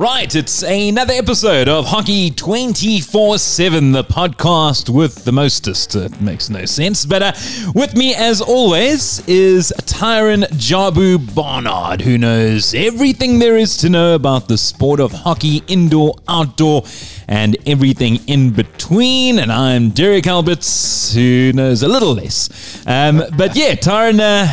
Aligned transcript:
Right, 0.00 0.34
it's 0.34 0.62
another 0.62 1.12
episode 1.12 1.68
of 1.68 1.84
Hockey 1.84 2.30
24 2.30 3.36
7, 3.36 3.92
the 3.92 4.02
podcast 4.02 4.88
with 4.88 5.26
the 5.26 5.32
mostest. 5.32 5.94
It 5.94 6.22
makes 6.22 6.48
no 6.48 6.64
sense. 6.64 7.04
But 7.04 7.22
uh, 7.22 7.32
with 7.74 7.94
me, 7.94 8.14
as 8.14 8.40
always, 8.40 9.22
is 9.28 9.74
Tyron 9.82 10.44
Jabu 10.52 11.34
Barnard, 11.34 12.00
who 12.00 12.16
knows 12.16 12.72
everything 12.72 13.40
there 13.40 13.58
is 13.58 13.76
to 13.76 13.90
know 13.90 14.14
about 14.14 14.48
the 14.48 14.56
sport 14.56 15.00
of 15.00 15.12
hockey, 15.12 15.62
indoor, 15.68 16.14
outdoor, 16.26 16.84
and 17.28 17.58
everything 17.66 18.26
in 18.26 18.54
between. 18.54 19.38
And 19.38 19.52
I'm 19.52 19.90
Derek 19.90 20.26
Alberts, 20.26 21.12
who 21.12 21.52
knows 21.52 21.82
a 21.82 21.88
little 21.88 22.14
less. 22.14 22.82
Um, 22.86 23.22
but 23.36 23.54
yeah, 23.54 23.74
Tyron, 23.74 24.18
uh, 24.18 24.46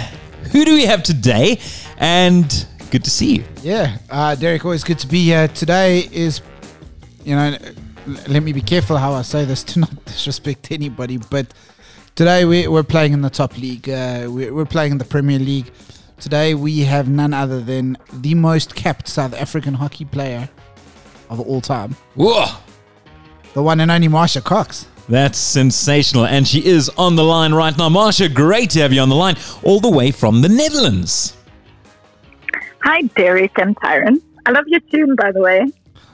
who 0.51 0.65
do 0.65 0.73
we 0.73 0.87
have 0.87 1.03
today? 1.03 1.61
And 1.99 2.67
good 2.87 3.03
to 3.03 3.11
see 3.11 3.37
you. 3.37 3.43
Yeah, 3.61 3.97
uh, 4.09 4.35
Derek, 4.35 4.63
always 4.65 4.83
good 4.83 4.99
to 4.99 5.07
be 5.07 5.23
here. 5.23 5.47
Today 5.47 6.07
is, 6.11 6.41
you 7.23 7.35
know, 7.35 7.57
let 8.27 8.41
me 8.43 8.53
be 8.53 8.61
careful 8.61 8.97
how 8.97 9.13
I 9.13 9.21
say 9.21 9.45
this 9.45 9.63
to 9.65 9.79
not 9.81 10.05
disrespect 10.05 10.71
anybody, 10.71 11.17
but 11.17 11.53
today 12.15 12.45
we, 12.45 12.67
we're 12.67 12.83
playing 12.83 13.13
in 13.13 13.21
the 13.21 13.29
top 13.29 13.57
league. 13.57 13.89
Uh, 13.89 14.27
we're, 14.29 14.53
we're 14.53 14.65
playing 14.65 14.93
in 14.93 14.97
the 14.97 15.05
Premier 15.05 15.39
League. 15.39 15.71
Today 16.19 16.55
we 16.55 16.79
have 16.81 17.07
none 17.07 17.33
other 17.33 17.61
than 17.61 17.97
the 18.11 18.33
most 18.33 18.75
capped 18.75 19.07
South 19.07 19.33
African 19.33 19.75
hockey 19.75 20.05
player 20.05 20.49
of 21.29 21.39
all 21.39 21.61
time. 21.61 21.95
Whoa! 22.15 22.45
The 23.53 23.61
one 23.61 23.79
and 23.79 23.91
only 23.91 24.07
Marsha 24.07 24.43
Cox. 24.43 24.87
That's 25.09 25.37
sensational. 25.37 26.25
And 26.25 26.47
she 26.47 26.65
is 26.65 26.89
on 26.97 27.15
the 27.15 27.23
line 27.23 27.53
right 27.53 27.77
now. 27.77 27.89
Marsha, 27.89 28.33
great 28.33 28.71
to 28.71 28.81
have 28.81 28.91
you 28.91 28.99
on 29.01 29.09
the 29.09 29.15
line, 29.15 29.35
all 29.63 29.79
the 29.79 29.89
way 29.89 30.11
from 30.11 30.41
the 30.41 30.49
Netherlands. 30.49 31.36
Hi, 32.83 33.01
Derek 33.01 33.57
and 33.59 33.75
Tyron. 33.77 34.21
I 34.45 34.51
love 34.51 34.67
your 34.67 34.79
tune, 34.79 35.15
by 35.15 35.31
the 35.31 35.41
way. 35.41 35.65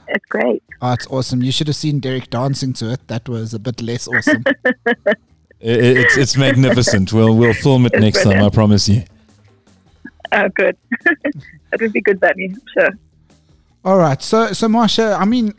It's 0.08 0.26
great. 0.26 0.62
Oh, 0.82 0.92
it's 0.92 1.06
awesome. 1.06 1.42
You 1.42 1.52
should 1.52 1.68
have 1.68 1.76
seen 1.76 2.00
Derek 2.00 2.30
dancing 2.30 2.72
to 2.74 2.92
it. 2.92 3.06
That 3.08 3.28
was 3.28 3.54
a 3.54 3.58
bit 3.58 3.80
less 3.80 4.06
awesome. 4.08 4.44
it's, 5.60 6.16
it's 6.16 6.36
magnificent. 6.36 7.12
We'll, 7.12 7.36
we'll 7.36 7.54
film 7.54 7.86
it 7.86 7.94
It's 7.94 8.02
next 8.02 8.22
time, 8.24 8.42
I 8.42 8.48
promise 8.50 8.88
you. 8.88 9.04
Oh, 10.32 10.48
good. 10.48 10.76
that 11.04 11.80
would 11.80 11.92
be 11.92 12.00
good, 12.00 12.20
Benny. 12.20 12.54
Sure. 12.74 12.90
All 13.84 13.98
right. 13.98 14.20
So, 14.22 14.52
so 14.52 14.66
Marsha, 14.68 15.18
I 15.18 15.24
mean, 15.24 15.54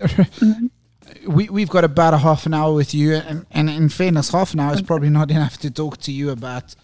mm-hmm. 0.00 0.66
we 1.26 1.48
we've 1.48 1.68
got 1.68 1.84
about 1.84 2.14
a 2.14 2.18
half 2.18 2.46
an 2.46 2.54
hour 2.54 2.72
with 2.72 2.94
you, 2.94 3.14
and, 3.14 3.46
and 3.50 3.68
in 3.68 3.88
fairness, 3.88 4.30
half 4.30 4.54
an 4.54 4.60
hour 4.60 4.74
is 4.74 4.82
probably 4.82 5.10
not 5.10 5.30
enough 5.30 5.58
to 5.58 5.70
talk 5.70 5.98
to 5.98 6.12
you 6.12 6.30
about 6.30 6.74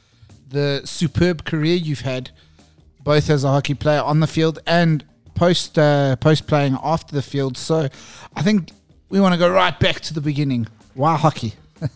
the 0.48 0.82
superb 0.84 1.44
career 1.44 1.76
you've 1.76 2.00
had, 2.00 2.30
both 3.04 3.30
as 3.30 3.44
a 3.44 3.48
hockey 3.48 3.74
player 3.74 4.02
on 4.02 4.20
the 4.20 4.26
field 4.26 4.58
and 4.66 5.04
post 5.34 5.78
uh, 5.78 6.16
post 6.16 6.46
playing 6.46 6.76
after 6.82 7.14
the 7.14 7.22
field. 7.22 7.56
So, 7.56 7.88
I 8.36 8.42
think 8.42 8.70
we 9.08 9.20
want 9.20 9.34
to 9.34 9.38
go 9.38 9.50
right 9.50 9.78
back 9.78 10.00
to 10.00 10.14
the 10.14 10.20
beginning. 10.20 10.68
Why 10.94 11.16
hockey? 11.16 11.54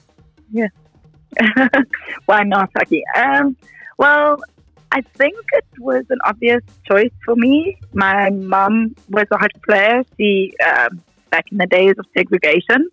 Yeah. 0.53 0.69
Why 2.27 2.45
not 2.45 2.71
hockey? 2.77 3.03
Um, 3.17 3.57
well, 3.99 4.41
I 4.93 5.01
think 5.01 5.35
it 5.53 5.65
was 5.79 6.05
an 6.11 6.19
obvious 6.25 6.63
choice 6.89 7.11
for 7.25 7.35
me. 7.35 7.77
My 7.93 8.31
mum 8.31 8.95
was 9.09 9.27
a 9.33 9.39
hockey 9.39 9.61
player. 9.67 10.05
She, 10.17 10.53
um, 10.65 11.03
back 11.31 11.47
in 11.51 11.59
the 11.59 11.67
days 11.67 11.95
of 11.99 12.07
segregation, 12.17 12.89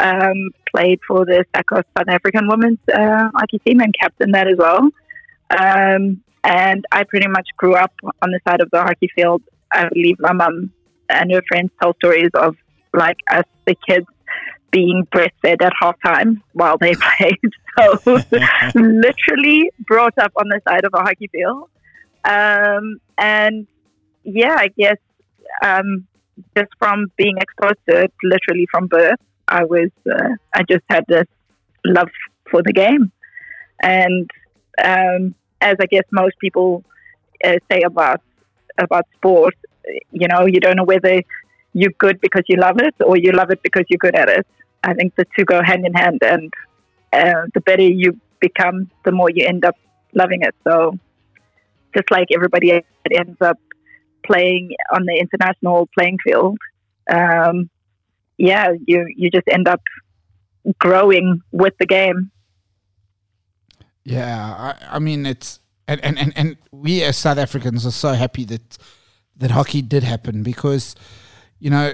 um, 0.00 0.50
played 0.74 0.98
for 1.06 1.24
the 1.24 1.44
South 1.54 2.08
African 2.08 2.48
women's 2.48 2.80
uh, 2.92 3.30
hockey 3.34 3.60
team 3.60 3.78
and 3.78 3.94
captained 3.96 4.34
that 4.34 4.48
as 4.48 4.58
well. 4.58 4.90
Um, 5.56 6.20
and 6.44 6.84
I 6.92 7.04
pretty 7.04 7.26
much 7.26 7.48
grew 7.56 7.74
up 7.74 7.92
on 8.22 8.30
the 8.30 8.40
side 8.46 8.60
of 8.60 8.70
the 8.70 8.82
hockey 8.82 9.08
field. 9.14 9.42
I 9.72 9.88
believe 9.88 10.16
my 10.20 10.32
mum 10.32 10.72
and 11.08 11.32
her 11.32 11.42
friends 11.48 11.70
tell 11.82 11.94
stories 11.94 12.30
of 12.34 12.56
like 12.92 13.16
us, 13.30 13.44
the 13.66 13.76
kids, 13.88 14.06
being 14.70 15.06
breastfed 15.14 15.62
at 15.62 15.72
halftime 15.80 16.42
while 16.52 16.76
they 16.78 16.94
played. 17.18 17.38
So 17.78 17.98
literally 18.74 19.70
brought 19.86 20.16
up 20.18 20.32
on 20.36 20.48
the 20.48 20.60
side 20.68 20.84
of 20.84 20.92
a 20.94 20.98
hockey 20.98 21.28
field. 21.32 21.70
Um, 22.24 23.00
and 23.18 23.66
yeah, 24.22 24.56
I 24.58 24.68
guess 24.76 24.96
um, 25.62 26.06
just 26.56 26.70
from 26.78 27.10
being 27.16 27.36
exposed 27.38 27.78
to 27.88 28.02
it, 28.02 28.12
literally 28.22 28.66
from 28.70 28.86
birth, 28.86 29.18
I 29.48 29.64
was 29.64 29.90
uh, 30.10 30.30
I 30.54 30.62
just 30.68 30.84
had 30.88 31.04
this 31.06 31.26
love 31.84 32.08
for 32.50 32.62
the 32.62 32.72
game, 32.72 33.12
and 33.82 34.30
um, 34.82 35.34
as 35.60 35.76
I 35.80 35.86
guess 35.86 36.04
most 36.10 36.38
people 36.38 36.84
uh, 37.44 37.56
say 37.70 37.80
about 37.82 38.20
about 38.78 39.06
sport, 39.14 39.54
you 40.10 40.28
know, 40.28 40.46
you 40.46 40.60
don't 40.60 40.76
know 40.76 40.84
whether 40.84 41.22
you're 41.72 41.92
good 41.98 42.20
because 42.20 42.42
you 42.48 42.56
love 42.56 42.78
it 42.78 42.94
or 43.04 43.16
you 43.16 43.32
love 43.32 43.50
it 43.50 43.62
because 43.62 43.84
you're 43.88 43.98
good 43.98 44.16
at 44.16 44.28
it. 44.28 44.46
I 44.82 44.94
think 44.94 45.14
the 45.16 45.26
two 45.36 45.44
go 45.44 45.62
hand 45.62 45.86
in 45.86 45.94
hand, 45.94 46.20
and 46.22 46.52
uh, 47.12 47.46
the 47.54 47.60
better 47.60 47.82
you 47.82 48.20
become, 48.40 48.90
the 49.04 49.12
more 49.12 49.30
you 49.30 49.46
end 49.46 49.64
up 49.64 49.76
loving 50.14 50.42
it. 50.42 50.54
So, 50.64 50.98
just 51.94 52.10
like 52.10 52.28
everybody 52.34 52.82
ends 53.10 53.40
up 53.40 53.58
playing 54.24 54.74
on 54.92 55.04
the 55.06 55.16
international 55.16 55.88
playing 55.96 56.18
field, 56.22 56.58
um, 57.10 57.70
yeah, 58.36 58.72
you 58.86 59.06
you 59.16 59.30
just 59.30 59.48
end 59.48 59.68
up 59.68 59.82
growing 60.78 61.40
with 61.52 61.74
the 61.78 61.86
game. 61.86 62.30
Yeah, 64.04 64.74
I, 64.80 64.96
I 64.96 64.98
mean 64.98 65.26
it's 65.26 65.60
and, 65.88 66.02
and, 66.04 66.18
and, 66.18 66.32
and 66.36 66.56
we 66.72 67.02
as 67.02 67.16
South 67.16 67.38
Africans 67.38 67.86
are 67.86 67.90
so 67.90 68.12
happy 68.12 68.44
that 68.44 68.78
that 69.36 69.50
hockey 69.50 69.82
did 69.82 70.02
happen 70.02 70.42
because 70.42 70.94
you 71.58 71.70
know 71.70 71.92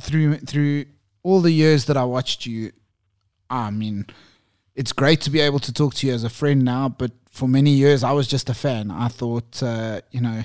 through 0.00 0.38
through 0.38 0.86
all 1.22 1.40
the 1.40 1.52
years 1.52 1.86
that 1.86 1.96
I 1.96 2.04
watched 2.04 2.46
you, 2.46 2.72
I 3.50 3.70
mean 3.70 4.06
it's 4.74 4.92
great 4.92 5.20
to 5.22 5.30
be 5.30 5.40
able 5.40 5.58
to 5.60 5.72
talk 5.72 5.94
to 5.94 6.06
you 6.06 6.12
as 6.12 6.24
a 6.24 6.30
friend 6.30 6.62
now, 6.64 6.88
but 6.88 7.12
for 7.30 7.48
many 7.48 7.70
years 7.70 8.02
I 8.02 8.12
was 8.12 8.26
just 8.26 8.48
a 8.50 8.54
fan. 8.54 8.90
I 8.90 9.08
thought 9.08 9.62
uh, 9.62 10.00
you 10.10 10.20
know 10.22 10.42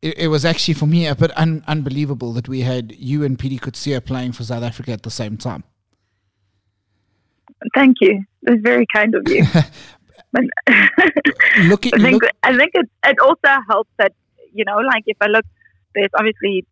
it, 0.00 0.18
it 0.18 0.28
was 0.28 0.44
actually 0.44 0.74
for 0.74 0.86
me 0.86 1.06
a 1.06 1.14
bit 1.14 1.36
un- 1.38 1.64
unbelievable 1.68 2.32
that 2.32 2.48
we 2.48 2.60
had 2.60 2.92
you 2.92 3.24
and 3.24 3.38
Pietie 3.38 3.60
Coetzee 3.60 4.02
playing 4.04 4.32
for 4.32 4.44
South 4.44 4.62
Africa 4.62 4.92
at 4.92 5.02
the 5.02 5.10
same 5.10 5.36
time. 5.36 5.64
Thank 7.74 7.98
you. 8.00 8.24
That's 8.42 8.60
very 8.60 8.86
kind 8.92 9.14
of 9.14 9.28
you. 9.28 9.44
But 10.32 10.44
Look 11.64 11.86
at 11.86 11.94
I 11.94 11.98
think 11.98 12.22
look, 12.22 12.32
I 12.42 12.56
think 12.56 12.70
it 12.72 12.88
it 13.04 13.18
also 13.20 13.60
helps 13.68 13.90
that 13.98 14.12
you 14.52 14.64
know, 14.64 14.76
like 14.76 15.04
if 15.06 15.16
I 15.20 15.26
look, 15.26 15.44
there's 15.94 16.10
obviously 16.14 16.66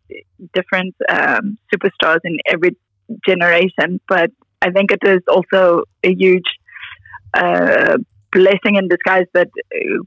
different 0.53 0.95
um, 1.09 1.57
superstars 1.73 2.19
in 2.23 2.39
every 2.47 2.75
generation, 3.25 3.99
but 4.07 4.31
I 4.61 4.71
think 4.71 4.91
it 4.91 4.99
is 5.07 5.21
also 5.27 5.83
a 6.03 6.13
huge 6.13 6.49
uh, 7.33 7.97
blessing 8.31 8.75
in 8.75 8.87
disguise 8.87 9.25
that 9.33 9.49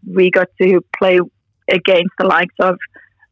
we 0.06 0.30
got 0.30 0.48
to 0.60 0.80
play 0.98 1.20
against 1.68 2.12
the 2.18 2.26
likes 2.26 2.54
of 2.60 2.76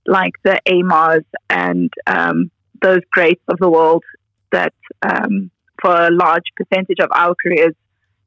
like 0.06 0.32
the 0.42 0.60
Aymars 0.68 1.24
and 1.48 1.92
um, 2.06 2.50
those 2.80 3.00
greats 3.10 3.42
of 3.48 3.58
the 3.58 3.70
world 3.70 4.04
that 4.50 4.74
um, 5.02 5.50
for 5.82 5.94
a 5.94 6.10
large 6.10 6.44
percentage 6.56 7.00
of 7.00 7.10
our 7.12 7.34
careers 7.34 7.74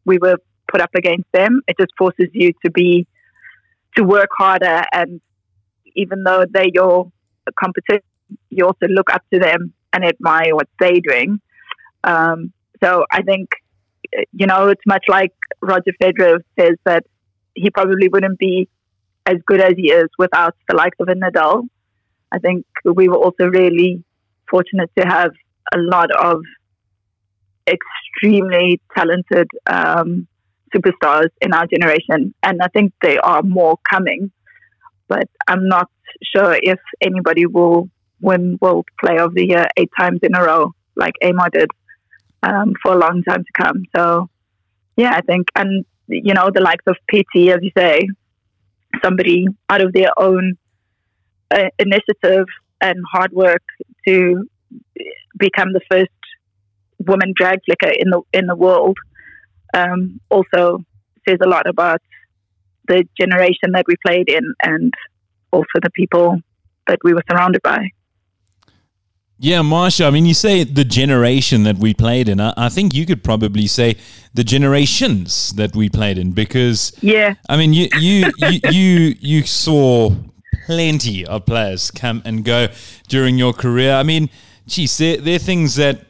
we 0.05 0.17
were 0.19 0.37
put 0.71 0.81
up 0.81 0.91
against 0.95 1.31
them. 1.31 1.61
It 1.67 1.77
just 1.79 1.91
forces 1.97 2.27
you 2.33 2.51
to 2.63 2.71
be 2.71 3.07
to 3.97 4.03
work 4.03 4.29
harder 4.37 4.83
and 4.93 5.21
even 5.95 6.23
though 6.23 6.45
they're 6.49 6.67
your 6.73 7.11
competition, 7.57 8.03
you 8.49 8.65
also 8.65 8.87
look 8.87 9.09
up 9.09 9.23
to 9.33 9.39
them 9.39 9.73
and 9.93 10.03
admire 10.03 10.53
what 10.53 10.67
they're 10.79 10.99
doing. 11.01 11.39
Um, 12.03 12.51
so 12.83 13.05
I 13.11 13.21
think, 13.21 13.49
you 14.33 14.45
know, 14.45 14.67
it's 14.67 14.81
much 14.85 15.05
like 15.07 15.33
Roger 15.61 15.91
Federer 16.01 16.39
says 16.59 16.75
that 16.85 17.05
he 17.53 17.69
probably 17.69 18.09
wouldn't 18.09 18.37
be 18.37 18.67
as 19.25 19.37
good 19.45 19.61
as 19.61 19.73
he 19.77 19.91
is 19.91 20.09
without 20.17 20.55
the 20.67 20.75
likes 20.75 20.97
of 20.99 21.07
a 21.07 21.13
Nadal. 21.13 21.63
I 22.31 22.39
think 22.39 22.65
we 22.83 23.07
were 23.07 23.17
also 23.17 23.45
really 23.45 24.03
fortunate 24.49 24.91
to 24.97 25.05
have 25.07 25.31
a 25.73 25.77
lot 25.77 26.11
of 26.11 26.41
extremely 27.67 28.81
talented 28.95 29.47
um, 29.67 30.27
superstars 30.75 31.29
in 31.41 31.53
our 31.53 31.67
generation, 31.67 32.33
and 32.43 32.61
I 32.61 32.67
think 32.67 32.93
they 33.01 33.17
are 33.17 33.41
more 33.41 33.77
coming. 33.89 34.31
But 35.07 35.29
I'm 35.47 35.67
not 35.67 35.89
sure 36.35 36.57
if 36.61 36.79
anybody 37.01 37.45
will 37.45 37.89
win 38.21 38.57
World 38.61 38.87
Player 38.99 39.23
of 39.23 39.35
the 39.35 39.47
Year 39.47 39.67
eight 39.77 39.91
times 39.99 40.19
in 40.23 40.35
a 40.35 40.43
row, 40.43 40.71
like 40.95 41.13
Aymar 41.23 41.51
did, 41.51 41.69
um, 42.43 42.73
for 42.81 42.93
a 42.93 42.97
long 42.97 43.23
time 43.23 43.43
to 43.43 43.63
come. 43.63 43.83
So, 43.95 44.29
yeah, 44.97 45.13
I 45.13 45.21
think, 45.21 45.47
and 45.55 45.85
you 46.07 46.33
know, 46.33 46.49
the 46.53 46.61
likes 46.61 46.83
of 46.87 46.95
Pietie, 47.11 47.51
as 47.51 47.59
you 47.61 47.71
say, 47.77 48.07
somebody 49.03 49.47
out 49.69 49.81
of 49.81 49.93
their 49.93 50.09
own 50.17 50.57
uh, 51.51 51.69
initiative 51.79 52.45
and 52.81 52.97
hard 53.11 53.31
work 53.31 53.63
to 54.07 54.47
become 55.37 55.73
the 55.73 55.81
first 55.89 56.11
woman 57.07 57.33
drag 57.35 57.59
flicker 57.65 57.91
in 57.91 58.09
the 58.09 58.21
in 58.33 58.47
the 58.47 58.55
world 58.55 58.97
um, 59.73 60.19
also 60.29 60.83
says 61.27 61.37
a 61.43 61.47
lot 61.47 61.67
about 61.67 62.01
the 62.87 63.03
generation 63.19 63.71
that 63.73 63.85
we 63.87 63.95
played 64.05 64.29
in 64.29 64.53
and 64.63 64.93
also 65.51 65.79
the 65.81 65.89
people 65.91 66.39
that 66.87 66.99
we 67.03 67.13
were 67.13 67.23
surrounded 67.29 67.61
by. 67.63 67.89
Yeah, 69.37 69.59
Marsha, 69.59 70.07
I 70.07 70.11
mean, 70.11 70.25
you 70.25 70.33
say 70.33 70.63
the 70.63 70.85
generation 70.85 71.63
that 71.63 71.77
we 71.77 71.93
played 71.93 72.29
in. 72.29 72.39
I, 72.39 72.53
I, 72.55 72.69
think 72.69 72.93
you 72.93 73.05
could 73.05 73.21
probably 73.21 73.67
say 73.67 73.97
the 74.33 74.45
generations 74.45 75.51
that 75.53 75.75
we 75.75 75.89
played 75.89 76.17
in 76.17 76.31
because, 76.31 76.97
yeah, 77.01 77.33
I 77.49 77.57
mean, 77.57 77.73
you 77.73 77.89
you 77.99 78.31
you, 78.37 78.59
you, 78.71 79.15
you 79.19 79.43
saw 79.43 80.11
plenty 80.65 81.25
of 81.25 81.45
players 81.45 81.91
come 81.91 82.21
and 82.23 82.45
go 82.45 82.69
during 83.09 83.37
your 83.37 83.51
career. 83.51 83.95
I 83.95 84.03
mean, 84.03 84.29
geez, 84.67 84.97
there, 84.97 85.17
there 85.17 85.35
are 85.35 85.39
things 85.39 85.75
that 85.75 86.05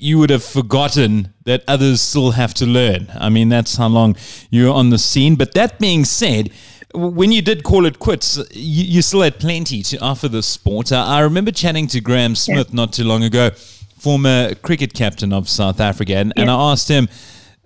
you 0.00 0.18
would 0.18 0.30
have 0.30 0.42
forgotten 0.42 1.34
that 1.44 1.62
others 1.68 2.00
still 2.00 2.30
have 2.30 2.54
to 2.54 2.66
learn. 2.66 3.08
I 3.18 3.28
mean, 3.28 3.50
that's 3.50 3.76
how 3.76 3.88
long 3.88 4.16
you're 4.50 4.72
on 4.72 4.90
the 4.90 4.98
scene. 4.98 5.36
But 5.36 5.52
that 5.54 5.78
being 5.78 6.04
said, 6.04 6.50
when 6.94 7.30
you 7.30 7.42
did 7.42 7.62
call 7.62 7.84
it 7.84 7.98
quits, 7.98 8.38
you, 8.52 8.84
you 8.84 9.02
still 9.02 9.20
had 9.20 9.38
plenty 9.38 9.82
to 9.82 9.98
offer 9.98 10.28
the 10.28 10.42
sport. 10.42 10.90
Uh, 10.90 11.04
I 11.04 11.20
remember 11.20 11.50
chatting 11.50 11.86
to 11.88 12.00
Graham 12.00 12.34
Smith 12.34 12.68
yeah. 12.70 12.76
not 12.76 12.94
too 12.94 13.04
long 13.04 13.22
ago, 13.24 13.50
former 13.98 14.54
cricket 14.56 14.94
captain 14.94 15.32
of 15.32 15.48
South 15.48 15.80
Africa, 15.80 16.16
and, 16.16 16.32
yeah. 16.34 16.42
and 16.42 16.50
I 16.50 16.72
asked 16.72 16.88
him, 16.88 17.08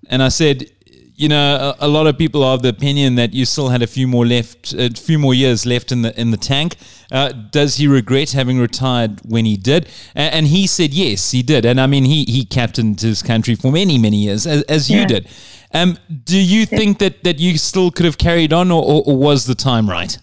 and 0.09 0.23
I 0.23 0.29
said, 0.29 0.71
you 1.17 1.29
know, 1.29 1.75
a, 1.81 1.87
a, 1.87 1.89
lot 1.89 2.07
of 2.07 2.19
people 2.19 2.43
are 2.43 2.55
of 2.55 2.63
the 2.63 2.69
opinion 2.69 3.15
that 3.15 3.33
you 3.33 3.45
still 3.45 3.69
had 3.69 3.83
a 3.83 3.87
few 3.87 4.09
more 4.09 4.27
left, 4.27 4.73
a 4.75 4.91
few 4.91 5.19
more 5.19 5.33
years 5.33 5.65
left 5.65 5.93
in 5.93 6.03
the 6.03 6.19
in 6.21 6.33
the 6.33 6.37
tank. 6.37 6.77
Uh, 7.13 7.31
does 7.31 7.77
he 7.77 7.87
regret 7.87 8.33
having 8.33 8.59
retired 8.59 9.21
when 9.25 9.45
he 9.45 9.57
did? 9.57 9.89
And, 10.15 10.35
and, 10.35 10.47
he 10.49 10.67
said 10.67 10.93
yes, 10.93 11.31
he 11.31 11.43
did. 11.43 11.65
And 11.65 11.81
I 11.81 11.87
mean, 11.87 12.05
he 12.05 12.25
he 12.25 12.45
captained 12.45 13.01
his 13.01 13.23
country 13.23 13.55
for 13.55 13.71
many 13.71 13.97
many 13.97 14.17
years, 14.17 14.47
as, 14.47 14.63
as 14.63 14.91
yeah. 14.91 15.01
you 15.01 15.07
did. 15.07 15.29
Um, 15.73 15.99
do 16.25 16.39
you 16.39 16.67
think 16.67 16.99
that, 17.01 17.25
that 17.25 17.41
you 17.41 17.59
still 17.59 17.91
could 17.91 18.07
have 18.07 18.17
carried 18.17 18.53
on, 18.53 18.71
or, 18.71 18.81
or, 18.81 19.03
or 19.07 19.17
was 19.17 19.47
the 19.47 19.57
time 19.57 19.91
right? 19.91 20.17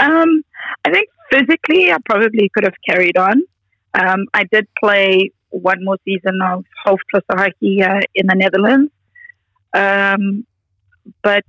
Um, 0.00 0.42
I 0.84 0.90
think 0.90 1.08
physically, 1.30 1.92
I 1.92 1.98
probably 2.04 2.50
could 2.52 2.64
have 2.64 2.74
carried 2.88 3.16
on. 3.16 3.42
Um, 3.94 4.26
I 4.34 4.44
did 4.44 4.66
play 4.82 5.30
one 5.50 5.84
more 5.84 5.98
season 6.04 6.40
of 6.42 6.64
Hoofdklasse 6.84 7.22
hockey 7.30 7.82
uh, 7.82 8.00
in 8.14 8.26
the 8.26 8.34
Netherlands, 8.34 8.90
um, 9.72 10.46
but 11.22 11.44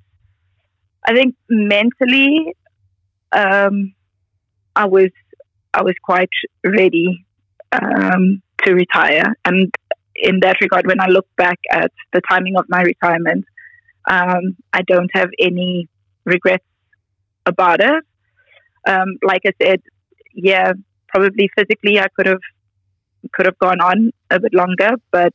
I 1.06 1.14
think 1.14 1.36
mentally, 1.50 2.54
um, 3.32 3.94
I 4.76 4.86
was 4.86 5.10
I 5.74 5.84
was 5.84 5.96
quite 6.04 6.30
ready 6.66 7.26
um, 7.72 8.42
to 8.64 8.74
retire, 8.74 9.34
and 9.46 9.74
in 10.16 10.40
that 10.42 10.58
regard, 10.62 10.86
when 10.86 11.02
I 11.02 11.08
look 11.08 11.28
back 11.38 11.60
at 11.72 11.92
the 12.14 12.22
timing 12.30 12.56
of 12.58 12.66
my 12.70 12.82
retirement, 12.82 13.46
um, 14.10 14.56
I 14.74 14.82
don't 14.84 15.10
have 15.14 15.30
any 15.40 15.88
regrets 16.26 16.66
about 17.46 17.80
it. 17.82 18.04
Um, 18.88 19.18
like 19.24 19.42
I 19.46 19.52
said, 19.62 19.82
yeah, 20.34 20.74
probably 21.08 21.50
physically 21.56 22.00
I 22.00 22.08
could 22.16 22.28
have 22.28 22.42
could 23.34 23.46
have 23.46 23.58
gone 23.60 23.80
on 23.82 24.12
a 24.30 24.40
bit 24.40 24.54
longer, 24.54 24.92
but 25.12 25.34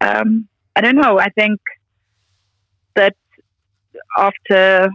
um, 0.00 0.48
I 0.78 0.80
don't 0.80 0.96
know. 0.96 1.18
I 1.18 1.28
think 1.30 1.60
that 2.94 3.16
after 4.16 4.88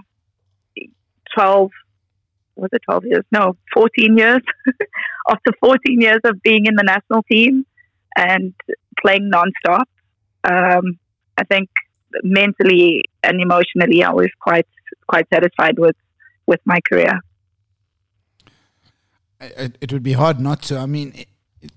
twelve 1.36 1.72
was 2.56 2.70
it 2.72 2.84
12 2.86 3.06
years? 3.06 3.26
No, 3.32 3.58
14 3.74 4.16
years. 4.16 4.42
After 5.28 5.52
14 5.60 6.00
years 6.00 6.20
of 6.24 6.40
being 6.44 6.68
in 6.68 6.76
the 6.76 6.84
national 6.84 7.24
team, 7.24 7.66
and 8.16 8.54
playing 9.02 9.32
nonstop. 9.32 9.86
Um, 10.44 11.00
I 11.38 11.44
think 11.46 11.70
mentally 12.24 13.04
and 13.24 13.42
emotionally, 13.42 14.04
I 14.04 14.12
was 14.12 14.30
quite 14.40 14.68
quite 15.08 15.28
satisfied 15.34 15.80
with 15.80 15.96
with 16.46 16.60
my 16.66 16.80
career. 16.88 17.20
It, 19.40 19.78
it 19.82 19.92
would 19.92 20.04
be 20.04 20.14
hard 20.14 20.40
not 20.40 20.62
to. 20.64 20.78
I 20.78 20.86
mean, 20.86 21.26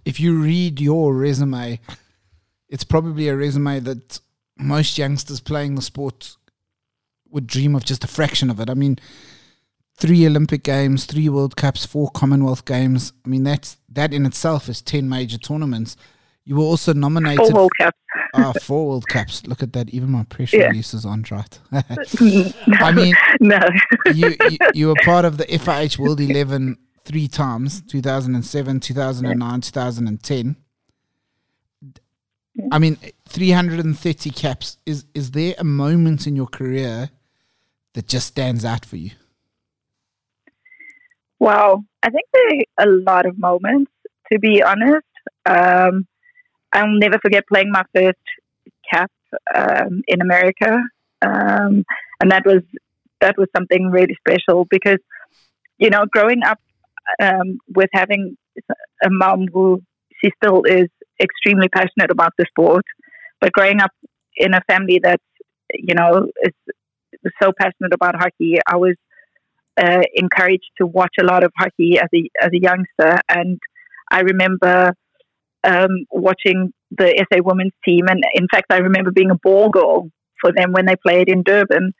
if 0.04 0.20
you 0.20 0.40
read 0.40 0.80
your 0.80 1.14
resume, 1.14 1.80
it's 2.68 2.84
probably 2.84 3.28
a 3.28 3.36
resume 3.36 3.80
that 3.80 4.20
most 4.58 4.98
youngsters 4.98 5.40
playing 5.40 5.74
the 5.74 5.82
sport 5.82 6.36
would 7.30 7.46
dream 7.46 7.74
of 7.74 7.84
just 7.84 8.04
a 8.04 8.08
fraction 8.08 8.50
of 8.50 8.60
it. 8.60 8.70
I 8.70 8.74
mean, 8.74 8.98
three 9.96 10.26
Olympic 10.26 10.62
games, 10.62 11.04
three 11.04 11.28
World 11.28 11.56
Cups, 11.56 11.84
four 11.84 12.10
Commonwealth 12.10 12.64
games. 12.64 13.12
I 13.24 13.28
mean, 13.28 13.44
that's 13.44 13.76
that 13.90 14.12
in 14.12 14.26
itself 14.26 14.68
is 14.68 14.82
ten 14.82 15.08
major 15.08 15.38
tournaments. 15.38 15.96
You 16.44 16.56
were 16.56 16.62
also 16.62 16.92
nominated. 16.92 17.38
Four 17.46 17.52
World 17.52 17.72
Cups. 17.78 17.98
Ah, 18.34 18.52
four 18.60 18.88
World 18.88 19.08
Cups. 19.08 19.46
Look 19.46 19.62
at 19.62 19.72
that. 19.72 19.88
Even 19.90 20.10
my 20.10 20.24
press 20.24 20.52
yeah. 20.52 20.66
releases 20.66 21.06
aren't 21.06 21.30
right. 21.30 21.58
I 21.72 22.92
mean, 22.92 23.14
no. 23.40 23.58
you, 24.12 24.34
you, 24.50 24.58
you 24.74 24.88
were 24.88 24.94
part 25.04 25.24
of 25.24 25.38
the 25.38 25.44
FIH 25.44 25.96
World 25.96 26.20
11 26.20 26.76
three 27.04 27.28
times 27.28 27.80
2007, 27.82 28.80
2009, 28.80 29.60
2010. 29.62 30.56
I 32.72 32.78
mean, 32.78 32.96
330 33.28 34.30
caps. 34.30 34.78
Is, 34.86 35.04
is 35.14 35.32
there 35.32 35.54
a 35.58 35.64
moment 35.64 36.26
in 36.26 36.36
your 36.36 36.46
career 36.46 37.10
that 37.94 38.08
just 38.08 38.28
stands 38.28 38.64
out 38.64 38.84
for 38.84 38.96
you? 38.96 39.10
Wow. 41.38 41.84
I 42.02 42.10
think 42.10 42.26
there 42.32 42.60
are 42.78 42.88
a 42.88 42.90
lot 42.90 43.26
of 43.26 43.38
moments, 43.38 43.90
to 44.32 44.38
be 44.38 44.62
honest. 44.62 45.06
Um, 45.44 46.06
I'll 46.72 46.88
never 46.88 47.18
forget 47.20 47.46
playing 47.46 47.70
my 47.70 47.84
first 47.94 48.18
cap 48.90 49.10
um, 49.54 50.02
in 50.06 50.20
America, 50.20 50.78
um, 51.22 51.84
and 52.20 52.30
that 52.30 52.44
was 52.44 52.62
that 53.20 53.36
was 53.38 53.48
something 53.56 53.90
really 53.90 54.16
special 54.26 54.66
because 54.70 54.98
you 55.78 55.90
know 55.90 56.04
growing 56.10 56.42
up 56.44 56.60
um, 57.20 57.58
with 57.74 57.90
having 57.92 58.36
a 59.02 59.10
mom 59.10 59.46
who 59.52 59.82
she 60.20 60.30
still 60.42 60.62
is 60.64 60.88
extremely 61.20 61.68
passionate 61.68 62.10
about 62.10 62.32
the 62.38 62.44
sport, 62.48 62.84
but 63.40 63.52
growing 63.52 63.80
up 63.80 63.90
in 64.36 64.54
a 64.54 64.60
family 64.68 65.00
that 65.02 65.20
you 65.74 65.94
know 65.94 66.28
is 66.42 66.52
so 67.42 67.52
passionate 67.58 67.92
about 67.92 68.14
hockey, 68.16 68.56
I 68.66 68.76
was 68.76 68.94
uh, 69.76 70.02
encouraged 70.14 70.70
to 70.80 70.86
watch 70.86 71.14
a 71.20 71.24
lot 71.24 71.44
of 71.44 71.52
hockey 71.58 71.98
as 71.98 72.08
a 72.14 72.28
as 72.42 72.50
a 72.52 72.60
youngster, 72.60 73.20
and 73.28 73.58
I 74.10 74.20
remember 74.20 74.92
um, 75.66 76.06
watching 76.10 76.72
the 76.90 77.24
SA 77.32 77.40
women's 77.44 77.72
team. 77.84 78.06
And 78.08 78.22
in 78.34 78.46
fact, 78.50 78.66
I 78.70 78.78
remember 78.78 79.10
being 79.10 79.30
a 79.30 79.38
ball 79.42 79.68
girl 79.68 80.08
for 80.40 80.52
them 80.56 80.72
when 80.72 80.86
they 80.86 80.96
played 80.96 81.28
in 81.28 81.42
Durban 81.42 81.92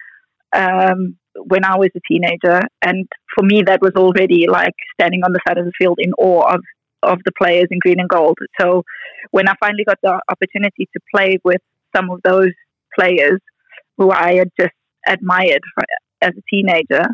um, 0.54 1.16
when 1.34 1.64
I 1.64 1.76
was 1.76 1.90
a 1.96 2.00
teenager. 2.10 2.60
And 2.82 3.06
for 3.34 3.44
me, 3.44 3.62
that 3.62 3.80
was 3.82 3.92
already 3.96 4.46
like 4.48 4.74
standing 4.98 5.22
on 5.24 5.32
the 5.32 5.40
side 5.46 5.58
of 5.58 5.64
the 5.64 5.72
field 5.78 5.98
in 6.00 6.12
awe 6.14 6.54
of, 6.54 6.62
of 7.02 7.18
the 7.24 7.32
players 7.40 7.66
in 7.70 7.78
green 7.78 8.00
and 8.00 8.08
gold. 8.08 8.38
So 8.60 8.82
when 9.30 9.48
I 9.48 9.54
finally 9.60 9.84
got 9.84 9.98
the 10.02 10.20
opportunity 10.30 10.88
to 10.92 11.00
play 11.14 11.38
with 11.44 11.60
some 11.94 12.10
of 12.10 12.20
those 12.22 12.52
players 12.98 13.40
who 13.96 14.10
I 14.10 14.34
had 14.34 14.50
just 14.58 14.74
admired 15.06 15.62
as 16.22 16.30
a 16.30 16.42
teenager, 16.50 17.04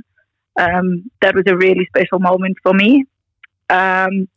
um, 0.58 1.10
that 1.20 1.34
was 1.34 1.44
a 1.46 1.56
really 1.56 1.86
special 1.94 2.18
moment 2.18 2.56
for 2.62 2.72
me. 2.72 3.04
Um, 3.70 4.28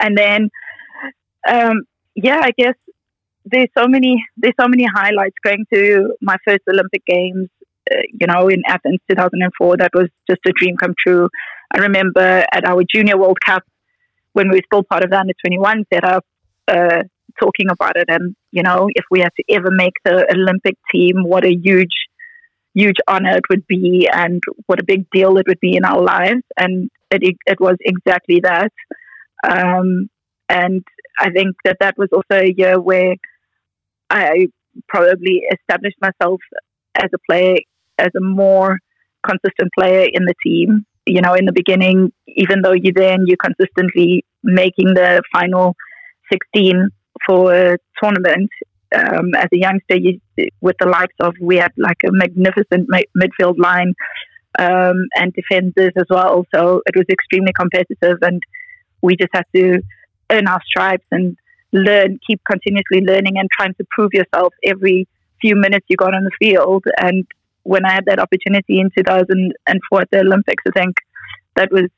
and 0.00 0.16
then 0.16 0.50
um, 1.46 1.82
yeah, 2.14 2.40
I 2.42 2.50
guess 2.56 2.74
there's 3.44 3.68
so 3.76 3.86
many 3.86 4.22
there's 4.36 4.54
so 4.60 4.66
many 4.68 4.86
highlights 4.92 5.36
going 5.44 5.64
to 5.72 6.14
my 6.20 6.36
first 6.44 6.62
Olympic 6.68 7.04
Games. 7.06 7.48
Uh, 7.90 8.02
you 8.12 8.26
know, 8.26 8.48
in 8.48 8.62
Athens, 8.66 8.98
2004, 9.08 9.76
that 9.76 9.92
was 9.94 10.08
just 10.28 10.40
a 10.46 10.52
dream 10.56 10.76
come 10.76 10.94
true. 10.98 11.28
I 11.72 11.78
remember 11.78 12.44
at 12.52 12.64
our 12.64 12.82
Junior 12.92 13.16
World 13.16 13.38
Cup 13.44 13.62
when 14.36 14.50
we 14.50 14.56
were 14.58 14.66
still 14.66 14.84
part 14.84 15.02
of 15.02 15.10
the 15.10 15.18
under 15.18 15.32
21 15.46 15.84
setup, 15.92 16.24
uh, 16.68 17.02
talking 17.40 17.70
about 17.70 17.96
it, 17.96 18.04
and 18.08 18.36
you 18.52 18.62
know, 18.62 18.88
if 18.94 19.04
we 19.10 19.20
had 19.20 19.32
to 19.38 19.44
ever 19.54 19.70
make 19.70 19.94
the 20.04 20.26
Olympic 20.30 20.76
team, 20.92 21.24
what 21.24 21.44
a 21.44 21.54
huge 21.54 21.96
huge 22.74 22.96
honor 23.08 23.36
it 23.38 23.44
would 23.48 23.66
be 23.66 24.06
and 24.12 24.42
what 24.66 24.78
a 24.78 24.84
big 24.84 25.08
deal 25.10 25.38
it 25.38 25.46
would 25.48 25.60
be 25.60 25.76
in 25.76 25.84
our 25.86 26.02
lives. 26.02 26.42
And 26.58 26.90
it, 27.10 27.36
it 27.46 27.58
was 27.58 27.76
exactly 27.80 28.40
that. 28.42 28.70
Um, 29.48 30.10
and 30.50 30.84
I 31.18 31.30
think 31.30 31.56
that 31.64 31.78
that 31.80 31.94
was 31.96 32.10
also 32.12 32.42
a 32.42 32.52
year 32.54 32.78
where 32.78 33.14
I 34.10 34.48
probably 34.88 35.44
established 35.50 35.96
myself 36.02 36.40
as 36.94 37.08
a 37.14 37.18
player, 37.30 37.56
as 37.98 38.10
a 38.14 38.20
more 38.20 38.78
consistent 39.26 39.70
player 39.78 40.06
in 40.12 40.26
the 40.26 40.34
team. 40.44 40.84
You 41.06 41.20
know, 41.20 41.34
in 41.34 41.44
the 41.44 41.52
beginning, 41.52 42.12
even 42.26 42.62
though 42.62 42.72
you're 42.72 42.92
there 42.94 43.14
and 43.14 43.28
you're 43.28 43.36
consistently 43.36 44.24
making 44.42 44.94
the 44.94 45.22
final 45.32 45.76
16 46.32 46.88
for 47.26 47.54
a 47.54 47.78
tournament, 48.02 48.50
um, 48.94 49.34
as 49.36 49.48
a 49.52 49.58
youngster, 49.58 49.96
you, 49.96 50.20
with 50.60 50.76
the 50.80 50.88
likes 50.88 51.14
of, 51.20 51.34
we 51.40 51.56
had 51.56 51.72
like 51.76 51.98
a 52.04 52.10
magnificent 52.12 52.88
midfield 53.16 53.58
line 53.58 53.94
um, 54.58 55.06
and 55.16 55.32
defenders 55.34 55.92
as 55.96 56.06
well. 56.10 56.44
So 56.54 56.82
it 56.86 56.96
was 56.96 57.06
extremely 57.10 57.52
competitive, 57.52 58.18
and 58.22 58.42
we 59.02 59.16
just 59.16 59.30
had 59.32 59.44
to 59.54 59.80
earn 60.30 60.48
our 60.48 60.60
stripes 60.66 61.06
and 61.10 61.36
learn, 61.72 62.18
keep 62.26 62.40
continuously 62.50 63.00
learning 63.00 63.38
and 63.38 63.48
trying 63.50 63.74
to 63.74 63.86
prove 63.90 64.10
yourself 64.12 64.52
every 64.64 65.08
few 65.40 65.54
minutes 65.56 65.86
you 65.88 65.96
got 65.96 66.14
on 66.14 66.24
the 66.24 66.30
field. 66.40 66.84
And 67.00 67.26
when 67.66 67.84
I 67.84 67.92
had 67.92 68.06
that 68.06 68.20
opportunity 68.20 68.80
in 68.80 68.90
2004 68.96 70.00
at 70.00 70.10
the 70.10 70.20
Olympics, 70.20 70.62
I 70.68 70.70
think 70.70 70.96
that 71.56 71.70
was 71.72 71.88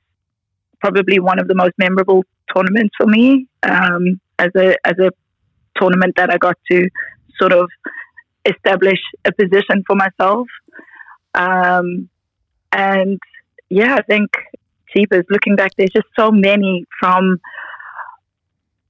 probably 0.81 1.19
one 1.19 1.39
of 1.39 1.49
the 1.49 1.55
most 1.55 1.73
memorable 1.79 2.25
tournaments 2.55 2.95
for 2.97 3.07
me 3.07 3.47
um, 3.63 4.21
as 4.39 4.51
a 4.57 4.77
as 4.85 4.99
a 4.99 5.11
tournament 5.77 6.15
that 6.17 6.31
I 6.31 6.39
got 6.39 6.57
to 6.71 6.89
sort 7.39 7.53
of 7.53 7.69
establish 8.45 9.01
a 9.25 9.33
position 9.33 9.85
for 9.87 9.97
myself. 9.97 10.47
Um, 11.35 12.09
and 12.73 13.19
yeah, 13.69 13.97
I 13.97 14.03
think 14.03 14.31
Jeepers, 14.95 15.25
looking 15.29 15.57
back, 15.57 15.73
there's 15.77 15.91
just 15.91 16.09
so 16.19 16.31
many 16.31 16.87
from 16.99 17.39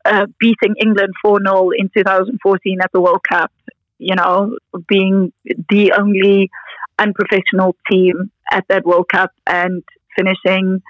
uh, 0.04 0.26
beating 0.38 0.74
England 0.80 1.12
4 1.22 1.40
0 1.44 1.70
in 1.76 1.90
2014 1.96 2.78
at 2.82 2.90
the 2.92 3.00
World 3.00 3.20
Cup, 3.28 3.50
you 3.98 4.14
know, 4.14 4.56
being 4.86 5.32
the 5.68 5.92
only 5.92 6.50
unprofessional 6.98 7.76
team 7.90 8.30
at 8.50 8.64
that 8.68 8.84
World 8.84 9.08
Cup 9.12 9.32
and 9.46 9.82
finishing 10.16 10.82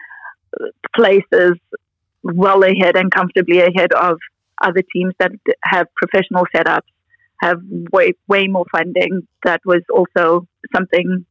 places 0.94 1.54
well 2.22 2.62
ahead 2.62 2.96
and 2.96 3.10
comfortably 3.10 3.60
ahead 3.60 3.92
of 3.92 4.18
other 4.60 4.82
teams 4.92 5.14
that 5.18 5.32
have 5.62 5.86
professional 5.94 6.44
setups, 6.54 6.88
have 7.40 7.60
way 7.92 8.12
way 8.26 8.46
more 8.48 8.66
funding. 8.72 9.26
That 9.44 9.60
was 9.64 9.82
also 9.92 10.46
something 10.74 11.24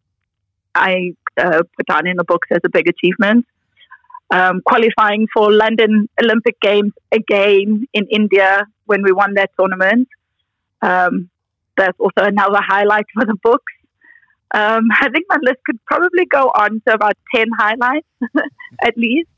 I 0.73 1.13
uh, 1.37 1.63
put 1.75 1.87
down 1.87 2.07
in 2.07 2.17
the 2.17 2.23
books 2.23 2.47
as 2.51 2.59
a 2.65 2.69
big 2.69 2.87
achievement. 2.87 3.45
Um, 4.29 4.61
qualifying 4.65 5.27
for 5.33 5.51
London 5.51 6.09
Olympic 6.21 6.59
Games 6.59 6.91
again 7.11 7.87
in 7.93 8.07
India 8.11 8.65
when 8.85 9.01
we 9.03 9.11
won 9.11 9.35
that 9.35 9.51
tournament. 9.57 10.07
Um, 10.81 11.29
that's 11.77 11.99
also 11.99 12.27
another 12.27 12.59
highlight 12.61 13.05
for 13.13 13.25
the 13.25 13.35
books. 13.43 13.73
Um, 14.53 14.87
I 15.01 15.09
think 15.09 15.25
my 15.29 15.37
list 15.41 15.59
could 15.65 15.83
probably 15.85 16.25
go 16.25 16.51
on 16.55 16.81
to 16.87 16.93
about 16.93 17.13
10 17.35 17.47
highlights 17.57 18.07
at 18.83 18.97
least, 18.97 19.29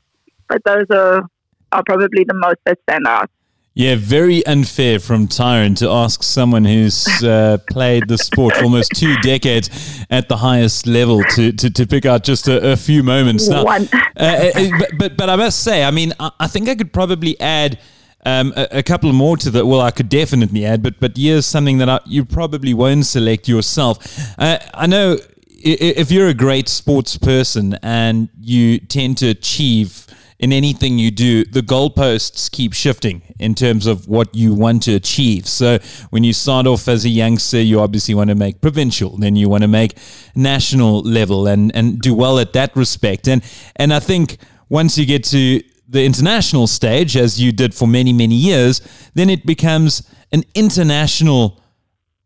but 0.48 0.62
those 0.64 0.86
are, 0.90 1.26
are 1.72 1.82
probably 1.84 2.24
the 2.24 2.34
most 2.34 2.58
that 2.66 2.78
stand 2.88 3.06
out. 3.06 3.30
Yeah, 3.74 3.94
very 3.96 4.44
unfair 4.46 4.98
from 4.98 5.28
Tyron 5.28 5.76
to 5.76 5.88
ask 5.88 6.24
someone 6.24 6.64
who's 6.64 7.06
uh, 7.22 7.58
played 7.70 8.08
the 8.08 8.18
sport 8.18 8.56
for 8.56 8.64
almost 8.64 8.90
two 8.96 9.16
decades 9.22 9.70
at 10.10 10.28
the 10.28 10.36
highest 10.36 10.88
level 10.88 11.22
to, 11.22 11.52
to, 11.52 11.70
to 11.70 11.86
pick 11.86 12.04
out 12.04 12.24
just 12.24 12.48
a, 12.48 12.72
a 12.72 12.76
few 12.76 13.04
moments. 13.04 13.48
Now, 13.48 13.62
uh, 13.62 13.86
uh, 14.16 14.50
uh, 14.54 14.70
but, 14.78 14.90
but, 14.98 15.16
but 15.16 15.30
I 15.30 15.36
must 15.36 15.62
say, 15.62 15.84
I 15.84 15.92
mean, 15.92 16.12
I, 16.18 16.32
I 16.40 16.46
think 16.48 16.68
I 16.68 16.74
could 16.74 16.92
probably 16.92 17.40
add 17.40 17.78
um, 18.26 18.52
a, 18.56 18.68
a, 18.78 18.82
couple 18.82 19.12
more 19.12 19.36
to 19.38 19.50
that. 19.50 19.66
Well, 19.66 19.80
I 19.80 19.90
could 19.90 20.08
definitely 20.08 20.66
add, 20.66 20.82
but 20.82 21.00
but 21.00 21.16
here's 21.16 21.46
something 21.46 21.78
that 21.78 21.88
I, 21.88 22.00
you 22.04 22.24
probably 22.24 22.74
won't 22.74 23.06
select 23.06 23.48
yourself. 23.48 23.98
Uh, 24.38 24.58
I 24.74 24.86
know 24.86 25.18
if 25.62 26.10
you're 26.10 26.28
a 26.28 26.34
great 26.34 26.68
sports 26.68 27.18
person 27.18 27.74
and 27.82 28.28
you 28.40 28.78
tend 28.78 29.18
to 29.18 29.28
achieve 29.28 30.06
in 30.38 30.54
anything 30.54 30.98
you 30.98 31.10
do, 31.10 31.44
the 31.44 31.60
goalposts 31.60 32.50
keep 32.50 32.72
shifting 32.72 33.20
in 33.38 33.54
terms 33.54 33.86
of 33.86 34.08
what 34.08 34.34
you 34.34 34.54
want 34.54 34.82
to 34.84 34.94
achieve. 34.94 35.46
So 35.46 35.78
when 36.08 36.24
you 36.24 36.32
start 36.32 36.66
off 36.66 36.88
as 36.88 37.04
a 37.04 37.10
youngster, 37.10 37.60
you 37.60 37.80
obviously 37.80 38.14
want 38.14 38.30
to 38.30 38.34
make 38.34 38.62
provincial, 38.62 39.18
then 39.18 39.36
you 39.36 39.50
want 39.50 39.62
to 39.62 39.68
make 39.68 39.98
national 40.34 41.02
level 41.02 41.46
and, 41.46 41.70
and 41.76 42.00
do 42.00 42.14
well 42.14 42.38
at 42.38 42.54
that 42.54 42.74
respect. 42.74 43.28
And 43.28 43.42
and 43.76 43.92
I 43.92 44.00
think 44.00 44.38
once 44.70 44.96
you 44.96 45.04
get 45.04 45.24
to 45.24 45.62
the 45.90 46.04
international 46.04 46.68
stage, 46.68 47.16
as 47.16 47.40
you 47.40 47.50
did 47.50 47.74
for 47.74 47.88
many, 47.88 48.12
many 48.12 48.36
years, 48.36 48.80
then 49.14 49.28
it 49.28 49.44
becomes 49.44 50.08
an 50.32 50.44
international 50.54 51.60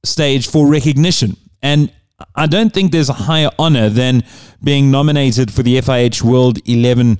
stage 0.04 0.46
for 0.46 0.66
recognition. 0.66 1.36
And 1.62 1.90
I 2.34 2.46
don't 2.46 2.72
think 2.72 2.92
there's 2.92 3.08
a 3.08 3.14
higher 3.14 3.50
honor 3.58 3.88
than 3.88 4.22
being 4.62 4.90
nominated 4.90 5.50
for 5.50 5.62
the 5.62 5.78
FIH 5.78 6.22
World 6.22 6.58
11 6.68 7.18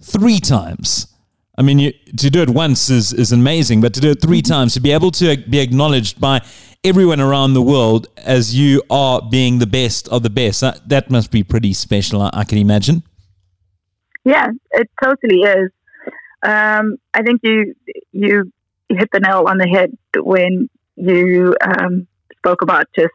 three 0.00 0.40
times. 0.40 1.08
I 1.58 1.62
mean, 1.62 1.78
you, 1.78 1.92
to 2.16 2.30
do 2.30 2.40
it 2.40 2.48
once 2.48 2.88
is, 2.88 3.12
is 3.12 3.30
amazing, 3.30 3.82
but 3.82 3.92
to 3.94 4.00
do 4.00 4.12
it 4.12 4.22
three 4.22 4.40
mm-hmm. 4.40 4.52
times, 4.52 4.74
to 4.74 4.80
be 4.80 4.92
able 4.92 5.10
to 5.12 5.36
be 5.36 5.60
acknowledged 5.60 6.18
by 6.18 6.40
everyone 6.82 7.20
around 7.20 7.52
the 7.52 7.62
world 7.62 8.08
as 8.16 8.54
you 8.54 8.82
are 8.88 9.20
being 9.20 9.58
the 9.58 9.66
best 9.66 10.08
of 10.08 10.22
the 10.22 10.30
best, 10.30 10.62
that, 10.62 10.88
that 10.88 11.10
must 11.10 11.30
be 11.30 11.44
pretty 11.44 11.74
special, 11.74 12.22
I, 12.22 12.30
I 12.32 12.44
can 12.44 12.56
imagine. 12.56 13.02
Yeah, 14.24 14.48
it 14.72 14.88
totally 15.02 15.42
is. 15.42 15.70
Um, 16.42 16.96
I 17.14 17.22
think 17.22 17.40
you 17.42 17.74
you 18.12 18.52
hit 18.88 19.08
the 19.12 19.20
nail 19.20 19.44
on 19.46 19.58
the 19.58 19.68
head 19.68 19.90
when 20.16 20.68
you 20.96 21.54
um, 21.64 22.06
spoke 22.38 22.62
about 22.62 22.86
just 22.98 23.12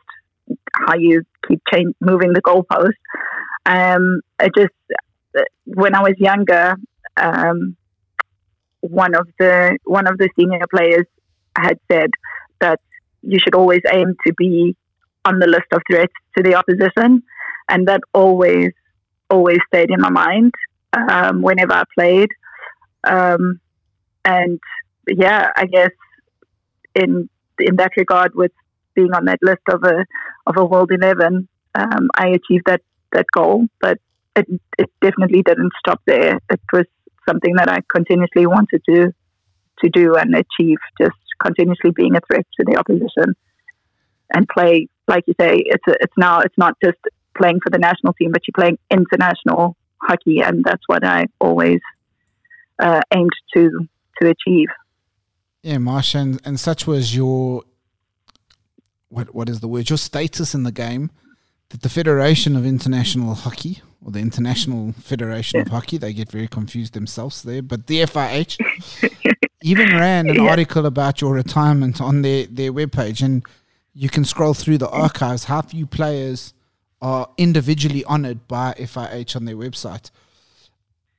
how 0.74 0.96
you 0.96 1.24
keep 1.48 1.62
change, 1.72 1.94
moving 2.00 2.34
the 2.34 2.42
goalpost. 2.42 2.94
Um, 3.66 4.22
it 4.40 4.52
just 4.56 4.74
when 5.66 5.94
I 5.94 6.02
was 6.02 6.14
younger, 6.18 6.76
um, 7.18 7.76
one 8.82 9.16
of 9.16 9.28
the 9.40 9.78
one 9.84 10.08
of 10.08 10.18
the 10.18 10.30
senior 10.40 10.60
players 10.74 11.06
had 11.58 11.80
said 11.92 12.10
that 12.62 12.80
you 13.22 13.40
should 13.40 13.56
always 13.56 13.82
aim 13.92 14.16
to 14.26 14.34
be 14.38 14.76
on 15.26 15.40
the 15.40 15.48
list 15.48 15.66
of 15.74 15.82
threats 15.90 16.14
to 16.38 16.44
the 16.44 16.56
opposition, 16.56 17.24
and 17.70 17.88
that 17.88 18.02
always 18.14 18.72
always 19.30 19.60
stayed 19.68 19.92
in 19.92 20.00
my 20.00 20.10
mind 20.10 20.54
um, 20.94 21.42
whenever 21.42 21.74
I 21.74 21.84
played. 21.98 22.30
Um, 23.10 23.60
and 24.26 24.60
yeah, 25.08 25.50
I 25.56 25.66
guess 25.66 25.92
in 26.96 27.30
in 27.60 27.76
that 27.78 27.92
regard, 27.98 28.36
with 28.36 28.52
being 28.96 29.14
on 29.14 29.26
that 29.26 29.40
list 29.42 29.62
of 29.72 29.84
a 29.84 30.06
of 30.46 30.58
a 30.58 30.66
world 30.66 30.92
eleven, 30.92 31.48
um, 31.76 32.10
I 32.18 32.28
achieved 32.30 32.66
that 32.66 32.82
that 33.14 33.26
goal. 33.34 33.68
But 33.80 34.00
it, 34.36 34.48
it 34.78 34.90
definitely 35.02 35.42
didn't 35.42 35.72
stop 35.80 36.02
there. 36.06 36.40
It 36.50 36.62
was 36.72 36.86
something 37.28 37.56
that 37.56 37.70
I 37.70 37.80
continuously 37.94 38.46
wanted 38.46 38.82
to 38.90 39.12
to 39.80 39.90
do 39.90 40.16
and 40.16 40.36
achieve, 40.36 40.78
just 41.00 41.18
continuously 41.42 41.92
being 41.92 42.16
a 42.16 42.22
threat 42.28 42.46
to 42.60 42.66
the 42.66 42.78
opposition 42.78 43.36
and 44.34 44.48
play, 44.50 44.88
like 45.08 45.24
you 45.28 45.36
say, 45.40 45.62
it's 45.66 45.84
a, 45.88 45.94
it's 46.02 46.14
now 46.18 46.40
it's 46.40 46.58
not 46.58 46.76
just 46.84 46.98
playing 47.38 47.60
for 47.64 47.70
the 47.70 47.78
national 47.78 48.14
team, 48.14 48.32
but 48.32 48.42
you're 48.48 48.54
playing 48.58 48.78
international 48.92 49.78
hockey, 50.02 50.42
and 50.42 50.64
that's 50.64 50.82
what 50.88 51.06
I 51.06 51.26
always 51.40 51.80
uh, 52.80 53.02
aimed 53.14 53.32
to 53.54 53.88
to 54.22 54.30
achieve. 54.30 54.68
Yeah, 55.64 55.76
Marsha, 55.76 56.22
and, 56.22 56.42
and 56.46 56.60
such 56.60 56.88
was 56.88 57.16
your 57.16 57.64
what 59.10 59.34
what 59.34 59.50
is 59.50 59.60
the 59.60 59.68
word? 59.68 59.90
Your 59.90 59.98
status 59.98 60.54
in 60.54 60.64
the 60.64 60.72
game 60.72 61.12
that 61.70 61.82
the 61.82 61.90
Federation 61.90 62.56
of 62.56 62.66
International 62.66 63.34
Hockey 63.34 63.82
or 64.04 64.12
the 64.12 64.20
International 64.20 64.94
Federation 64.94 65.60
of 65.60 65.68
Hockey, 65.68 65.98
they 65.98 66.14
get 66.14 66.32
very 66.32 66.48
confused 66.48 66.94
themselves 66.94 67.42
there, 67.44 67.62
but 67.62 67.88
the 67.88 68.02
FIH 68.02 68.58
even 69.64 69.90
ran 69.90 70.30
an 70.30 70.36
yeah. 70.36 70.50
article 70.50 70.86
about 70.86 71.20
your 71.20 71.34
retirement 71.34 72.00
on 72.00 72.22
their, 72.22 72.46
their 72.46 72.72
webpage, 72.72 73.22
and 73.22 73.44
you 73.94 74.08
can 74.08 74.24
scroll 74.24 74.54
through 74.54 74.78
the 74.78 74.90
archives. 74.90 75.46
How 75.46 75.62
few 75.62 75.86
players 75.86 76.54
are 77.02 77.30
individually 77.38 78.04
honored 78.06 78.48
by 78.48 78.74
FIH 78.78 79.36
on 79.36 79.46
their 79.46 79.56
website. 79.56 80.10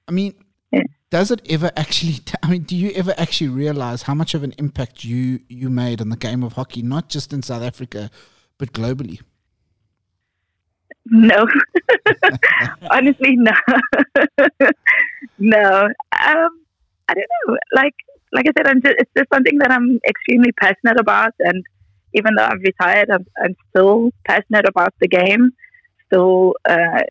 I 0.06 0.12
mean, 0.12 0.34
yeah. 0.72 0.82
Does 1.10 1.30
it 1.30 1.40
ever 1.48 1.70
actually? 1.76 2.14
T- 2.14 2.34
I 2.42 2.50
mean, 2.50 2.62
do 2.62 2.76
you 2.76 2.90
ever 2.92 3.14
actually 3.16 3.48
realize 3.48 4.02
how 4.02 4.14
much 4.14 4.34
of 4.34 4.42
an 4.42 4.54
impact 4.58 5.04
you 5.04 5.40
you 5.48 5.70
made 5.70 6.00
on 6.00 6.08
the 6.08 6.16
game 6.16 6.42
of 6.42 6.54
hockey, 6.54 6.82
not 6.82 7.08
just 7.08 7.32
in 7.32 7.42
South 7.42 7.62
Africa, 7.62 8.10
but 8.58 8.72
globally? 8.72 9.20
No, 11.10 11.46
honestly, 12.90 13.36
no, 13.36 13.52
no. 15.38 15.84
Um, 15.86 16.50
I 17.08 17.14
don't 17.14 17.26
know. 17.46 17.56
Like, 17.74 17.94
like 18.32 18.46
I 18.46 18.52
said, 18.58 18.66
I'm 18.66 18.82
just, 18.82 18.96
it's 18.98 19.10
just 19.16 19.28
something 19.32 19.56
that 19.58 19.70
I'm 19.70 19.98
extremely 20.06 20.52
passionate 20.52 21.00
about, 21.00 21.32
and 21.38 21.64
even 22.12 22.34
though 22.36 22.44
I've 22.44 22.60
retired, 22.60 23.10
I'm, 23.10 23.26
I'm 23.42 23.56
still 23.70 24.10
passionate 24.26 24.68
about 24.68 24.92
the 25.00 25.08
game. 25.08 25.52
Still, 26.06 26.54
uh, 26.68 27.02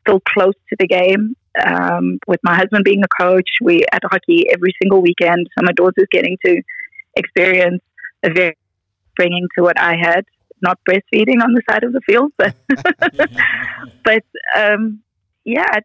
still 0.00 0.20
close 0.20 0.54
to 0.70 0.76
the 0.78 0.88
game. 0.88 1.36
Um, 1.66 2.18
with 2.26 2.40
my 2.42 2.56
husband 2.56 2.84
being 2.84 3.02
a 3.02 3.22
coach, 3.22 3.48
we 3.60 3.84
at 3.92 4.02
hockey 4.04 4.46
every 4.52 4.72
single 4.80 5.02
weekend. 5.02 5.46
So 5.56 5.62
my 5.62 5.72
daughter's 5.72 6.08
getting 6.10 6.36
to 6.44 6.62
experience 7.16 7.82
a 8.22 8.30
very 8.32 8.56
bringing 9.16 9.46
to 9.56 9.62
what 9.62 9.78
I 9.78 9.96
had 10.00 10.24
not 10.62 10.78
breastfeeding 10.88 11.42
on 11.42 11.52
the 11.54 11.62
side 11.68 11.84
of 11.84 11.92
the 11.92 12.00
field, 12.06 12.32
but 12.36 12.54
but 14.04 14.24
um, 14.56 15.00
yeah, 15.44 15.80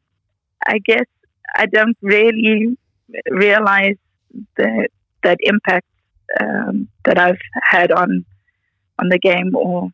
I 0.65 0.79
guess 0.79 1.05
I 1.55 1.65
don't 1.65 1.97
really 2.01 2.77
realize 3.29 3.95
the 4.57 4.87
that 5.23 5.37
impact 5.41 5.87
um, 6.39 6.87
that 7.05 7.17
I've 7.17 7.39
had 7.63 7.91
on 7.91 8.25
on 8.99 9.09
the 9.09 9.19
game 9.19 9.55
or 9.55 9.89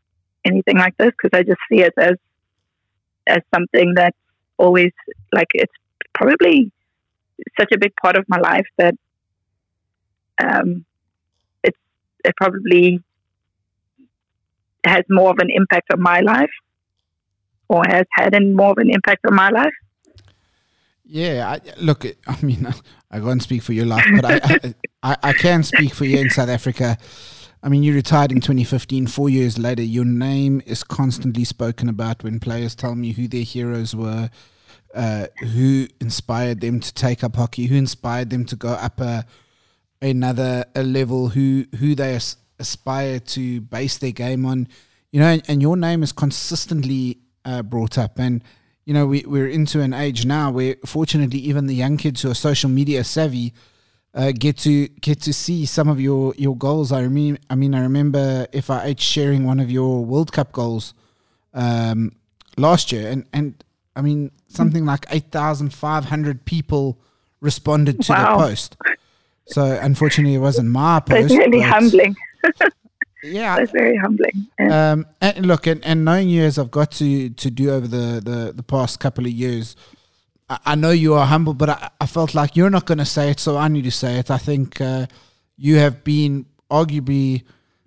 anything 0.45 0.77
like 0.77 0.97
this 0.97 1.11
because 1.11 1.38
I 1.38 1.43
just 1.43 1.59
see 1.71 1.81
it 1.81 1.93
as 1.97 2.15
as 3.27 3.39
something 3.53 3.93
that's 3.95 4.17
always 4.58 4.91
like 5.34 5.48
it's 5.53 5.74
probably 6.13 6.72
such 7.60 7.70
a 7.74 7.77
big 7.77 7.93
part 8.01 8.17
of 8.17 8.25
my 8.27 8.38
life 8.39 8.65
that 8.77 8.93
um, 10.43 10.86
it's 11.63 11.77
it 12.24 12.36
probably 12.36 13.01
has 14.86 15.03
more 15.10 15.29
of 15.29 15.38
an 15.39 15.50
impact 15.50 15.91
on 15.93 16.01
my 16.01 16.20
life 16.22 16.50
or 17.67 17.84
has 17.88 18.05
had 18.12 18.34
more 18.53 18.72
of 18.72 18.77
an 18.77 18.89
impact 18.89 19.25
on 19.25 19.36
my 19.36 19.50
life. 19.50 19.74
Yeah, 21.05 21.58
I, 21.58 21.60
look, 21.77 22.05
I 22.27 22.38
mean, 22.41 22.67
I 23.12 23.20
can't 23.20 23.41
speak 23.41 23.62
for 23.62 23.74
your 23.74 23.86
life, 23.86 24.05
but 24.15 24.25
I, 24.25 24.74
I, 25.03 25.17
I 25.24 25.34
can 25.34 25.63
speak 25.63 25.93
for 25.93 26.05
you 26.05 26.20
in 26.20 26.29
South 26.29 26.50
Africa. 26.50 26.98
I 27.63 27.69
mean, 27.69 27.83
you 27.83 27.93
retired 27.93 28.31
in 28.31 28.41
2015. 28.41 29.07
Four 29.07 29.29
years 29.29 29.59
later, 29.59 29.83
your 29.83 30.05
name 30.05 30.63
is 30.65 30.83
constantly 30.83 31.43
spoken 31.43 31.89
about 31.89 32.23
when 32.23 32.39
players 32.39 32.73
tell 32.73 32.95
me 32.95 33.11
who 33.11 33.27
their 33.27 33.43
heroes 33.43 33.95
were, 33.95 34.31
uh, 34.95 35.27
who 35.39 35.87
inspired 35.99 36.61
them 36.61 36.79
to 36.79 36.93
take 36.93 37.23
up 37.23 37.35
hockey, 37.35 37.67
who 37.67 37.75
inspired 37.75 38.31
them 38.31 38.45
to 38.45 38.55
go 38.55 38.69
up 38.69 38.99
a, 38.99 39.25
another 40.01 40.65
a 40.75 40.81
level, 40.81 41.29
who 41.29 41.65
who 41.77 41.93
they 41.93 42.15
as, 42.15 42.37
aspire 42.57 43.19
to 43.19 43.61
base 43.61 43.99
their 43.99 44.11
game 44.11 44.45
on. 44.45 44.67
You 45.11 45.19
know, 45.19 45.27
and, 45.27 45.43
and 45.47 45.61
your 45.61 45.77
name 45.77 46.01
is 46.01 46.11
consistently 46.11 47.19
uh, 47.45 47.61
brought 47.61 47.97
up, 47.97 48.17
and 48.17 48.43
you 48.85 48.93
know, 48.95 49.05
we, 49.05 49.23
we're 49.27 49.47
into 49.47 49.81
an 49.81 49.93
age 49.93 50.25
now 50.25 50.49
where 50.49 50.75
fortunately 50.85 51.39
even 51.39 51.67
the 51.67 51.75
young 51.75 51.97
kids 51.97 52.23
who 52.23 52.31
are 52.31 52.35
social 52.35 52.69
media 52.69 53.03
savvy 53.03 53.53
uh, 54.13 54.31
get 54.37 54.57
to 54.57 54.87
get 54.87 55.21
to 55.21 55.33
see 55.33 55.65
some 55.65 55.87
of 55.87 55.99
your, 55.99 56.33
your 56.37 56.55
goals. 56.55 56.91
I 56.91 57.07
mean, 57.07 57.39
I 57.49 57.55
mean, 57.55 57.73
I 57.73 57.81
remember 57.81 58.47
if 58.51 58.67
FIH 58.67 58.99
sharing 58.99 59.45
one 59.45 59.59
of 59.59 59.71
your 59.71 60.03
World 60.03 60.31
Cup 60.31 60.51
goals 60.51 60.93
um, 61.53 62.15
last 62.57 62.91
year, 62.91 63.09
and 63.09 63.25
and 63.31 63.63
I 63.95 64.01
mean 64.01 64.31
something 64.47 64.85
like 64.85 65.05
eight 65.11 65.31
thousand 65.31 65.73
five 65.73 66.05
hundred 66.05 66.45
people 66.45 66.99
responded 67.39 68.01
to 68.03 68.11
wow. 68.11 68.37
the 68.37 68.43
post. 68.43 68.77
So 69.47 69.63
unfortunately, 69.81 70.35
it 70.35 70.39
wasn't 70.39 70.69
my 70.69 70.99
post. 70.99 71.29
That's 71.29 71.37
really 71.37 71.61
humbling. 71.61 72.15
yeah, 73.23 73.57
that's 73.57 73.71
very 73.71 73.97
humbling. 73.97 74.47
Yeah. 74.59 74.91
Um, 74.91 75.07
and 75.21 75.45
look, 75.45 75.67
and, 75.67 75.83
and 75.85 76.05
knowing 76.05 76.29
you 76.29 76.43
as 76.43 76.59
I've 76.59 76.71
got 76.71 76.91
to 76.93 77.29
to 77.29 77.49
do 77.49 77.71
over 77.71 77.87
the 77.87 78.21
the, 78.23 78.51
the 78.53 78.63
past 78.63 78.99
couple 78.99 79.25
of 79.25 79.31
years, 79.31 79.75
I, 80.65 80.75
know 80.75 80.91
you 80.91 81.13
are 81.13 81.25
humble, 81.25 81.53
but 81.53 81.70
I, 81.70 81.89
I 82.01 82.05
felt 82.05 82.34
like 82.34 82.55
you're 82.55 82.70
not 82.70 82.86
going 82.86 82.98
to 82.98 83.05
say 83.05 83.29
it, 83.29 83.39
so 83.39 83.58
I 83.58 83.67
need 83.67 83.84
to 83.84 83.91
say 83.91 84.17
it. 84.17 84.29
I 84.29 84.38
think 84.38 84.81
uh, 84.81 85.08
you 85.58 85.77
have 85.77 86.03
been 86.03 86.46
arguably. 86.70 87.43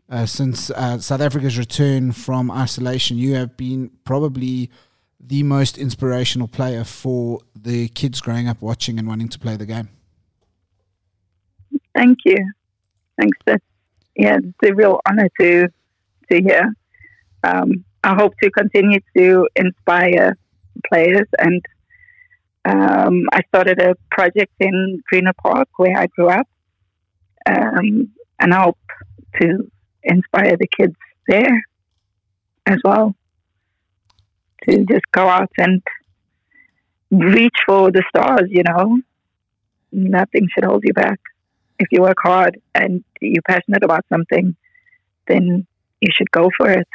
Uh, 0.06 0.26
since 0.26 0.71
uh, 0.71 0.99
South 0.99 1.23
Africa's 1.23 1.56
return 1.56 2.12
from 2.12 2.50
isolation, 2.50 3.16
you 3.16 3.35
have 3.35 3.56
been 3.56 3.90
probably 4.04 4.71
the 5.18 5.42
most 5.42 5.78
inspirational 5.78 6.47
player 6.47 6.85
for 6.85 7.40
the 7.56 7.88
kids 7.88 8.21
growing 8.21 8.47
up 8.47 8.61
watching 8.61 8.99
and 8.99 9.09
wanting 9.09 9.28
to 9.30 9.38
play 9.38 9.56
the 9.56 9.64
game. 9.64 9.88
Thank 11.94 12.18
you. 12.26 12.37
Thanks. 13.18 13.38
That's 13.47 13.64
yeah, 14.16 14.38
it's 14.42 14.71
a 14.71 14.75
real 14.75 15.00
honor 15.09 15.28
to 15.40 15.68
to 16.30 16.42
hear. 16.42 16.73
Um, 17.42 17.85
I 18.04 18.14
hope 18.14 18.35
to 18.42 18.50
continue 18.50 19.00
to 19.16 19.49
inspire 19.56 20.37
players, 20.88 21.26
and 21.38 21.64
um, 22.64 23.25
I 23.33 23.42
started 23.49 23.80
a 23.80 23.94
project 24.11 24.52
in 24.61 25.02
Greener 25.09 25.35
Park 25.42 25.68
where 25.76 25.97
I 25.97 26.06
grew 26.06 26.28
up, 26.28 26.49
um, 27.47 28.11
and 28.40 28.54
I 28.54 28.62
hope 28.62 28.78
to 29.40 29.71
inspire 30.02 30.56
the 30.56 30.66
kids 30.66 30.94
there 31.28 31.62
as 32.66 32.78
well 32.85 33.14
to 34.68 34.85
just 34.87 35.04
go 35.12 35.28
out 35.28 35.50
and 35.59 35.83
reach 37.11 37.56
for 37.66 37.90
the 37.90 38.02
stars. 38.09 38.49
You 38.49 38.62
know, 38.62 39.00
nothing 39.92 40.49
should 40.54 40.64
hold 40.64 40.85
you 40.85 40.94
back 40.94 41.21
if 41.78 41.88
you 41.90 42.02
work 42.02 42.18
hard 42.23 42.61
and 42.75 43.04
you're 43.21 43.42
passionate 43.42 43.85
about 43.85 44.05
something, 44.12 44.57
then 45.27 45.66
you 46.00 46.09
should 46.14 46.31
go 46.31 46.50
for 46.57 46.70
it. 46.70 46.88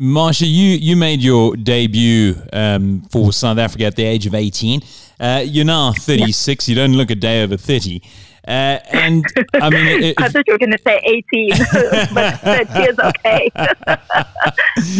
Marsha, 0.00 0.42
you, 0.42 0.76
you 0.76 0.96
made 0.96 1.22
your 1.22 1.56
debut 1.56 2.34
um, 2.52 3.02
for 3.12 3.32
South 3.32 3.58
Africa 3.58 3.84
at 3.84 3.94
the 3.94 4.04
age 4.04 4.26
of 4.26 4.34
18. 4.34 4.80
Uh, 5.20 5.42
you're 5.46 5.64
now 5.64 5.92
36. 5.92 6.68
Yeah. 6.68 6.72
You 6.72 6.76
don't 6.76 6.96
look 6.96 7.10
a 7.10 7.14
day 7.14 7.44
over 7.44 7.56
30. 7.56 8.02
Uh, 8.46 8.78
and 8.92 9.24
I 9.54 9.70
mean, 9.70 10.02
if, 10.02 10.14
I 10.18 10.28
thought 10.28 10.44
you 10.46 10.52
were 10.52 10.58
going 10.58 10.72
to 10.72 10.78
say 10.84 11.00
18, 11.32 11.50
but 12.14 12.40
30 12.40 12.80
is 12.80 12.98
okay. 12.98 13.50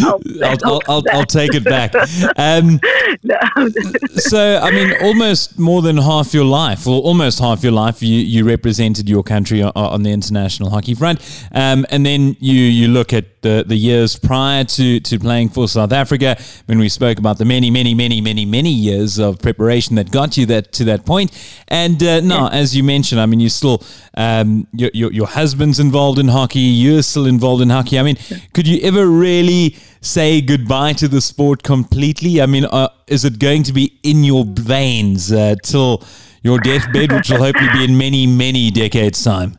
I'll, 0.03 0.21
I'll, 0.65 0.81
I'll, 0.89 1.03
I'll, 1.13 1.27
take 1.27 1.55
it 1.55 1.65
back. 1.65 1.93
Um, 2.39 2.81
no. 3.23 3.69
so, 4.15 4.61
I 4.63 4.71
mean, 4.71 4.95
almost 5.03 5.59
more 5.59 5.83
than 5.83 5.97
half 5.99 6.33
your 6.33 6.45
life, 6.45 6.87
or 6.87 7.03
almost 7.03 7.39
half 7.41 7.63
your 7.63 7.73
life, 7.73 8.03
you, 8.03 8.17
you 8.17 8.45
represented 8.45 9.09
your 9.09 9.23
country 9.23 9.61
on, 9.63 9.73
on 9.75 10.05
the 10.05 10.13
international 10.13 10.71
hockey 10.71 10.95
front. 10.95 11.21
Um, 11.53 11.85
and 11.91 12.07
then 12.07 12.37
you, 12.41 12.55
you 12.55 12.89
look 12.89 13.13
at 13.13 13.34
the, 13.45 13.65
the 13.65 13.77
years 13.77 14.19
prior 14.19 14.65
to, 14.65 14.99
to 14.99 15.19
playing 15.21 15.51
for 15.51 15.69
South 15.69 15.93
Africa, 15.93 16.37
when 16.67 16.79
we 16.81 16.89
spoke 16.89 17.19
about 17.19 17.39
the 17.39 17.45
many, 17.45 17.71
many, 17.71 17.95
many, 17.95 18.21
many, 18.21 18.45
many 18.45 18.71
years 18.71 19.21
of 19.21 19.39
preparation 19.39 19.95
that 19.95 20.11
got 20.11 20.37
you 20.37 20.47
that 20.47 20.73
to 20.73 20.85
that 20.85 21.07
point. 21.07 21.31
And 21.69 22.03
uh, 22.03 22.21
no, 22.21 22.49
yeah. 22.49 22.61
as 22.63 22.75
you 22.75 22.83
mentioned, 22.83 23.21
I 23.21 23.27
mean, 23.27 23.39
you 23.39 23.51
still, 23.51 23.85
um, 24.15 24.67
your, 24.73 24.91
your, 24.95 25.13
your 25.13 25.27
husband's 25.29 25.79
involved 25.79 26.19
in 26.19 26.29
hockey, 26.29 26.59
you're 26.59 27.03
still 27.03 27.27
involved 27.27 27.63
in 27.63 27.71
hockey. 27.71 27.99
I 27.99 28.03
mean, 28.03 28.17
could 28.55 28.67
you 28.67 28.81
ever 28.83 29.07
really 29.07 29.77
say 30.01 30.41
goodbye 30.41 30.95
to 30.95 31.07
the 31.07 31.21
sport 31.21 31.63
completely? 31.63 32.41
I 32.41 32.47
mean, 32.47 32.65
uh, 32.65 32.89
is 33.07 33.25
it 33.25 33.39
going 33.39 33.63
to 33.65 33.73
be 33.73 34.01
in 34.03 34.25
your 34.25 34.45
veins 34.47 35.31
uh, 35.31 35.55
till 35.63 36.03
your 36.43 36.59
deathbed, 36.59 37.13
which 37.13 37.31
will 37.31 37.39
hopefully 37.39 37.69
be 37.73 37.85
in 37.85 37.97
many, 37.97 38.27
many 38.27 38.71
decades' 38.71 39.23
time? 39.23 39.59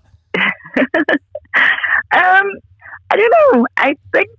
um, 2.11 2.47
I 3.09 3.17
don't 3.17 3.33
know. 3.53 3.67
I 3.77 3.95
think 4.13 4.29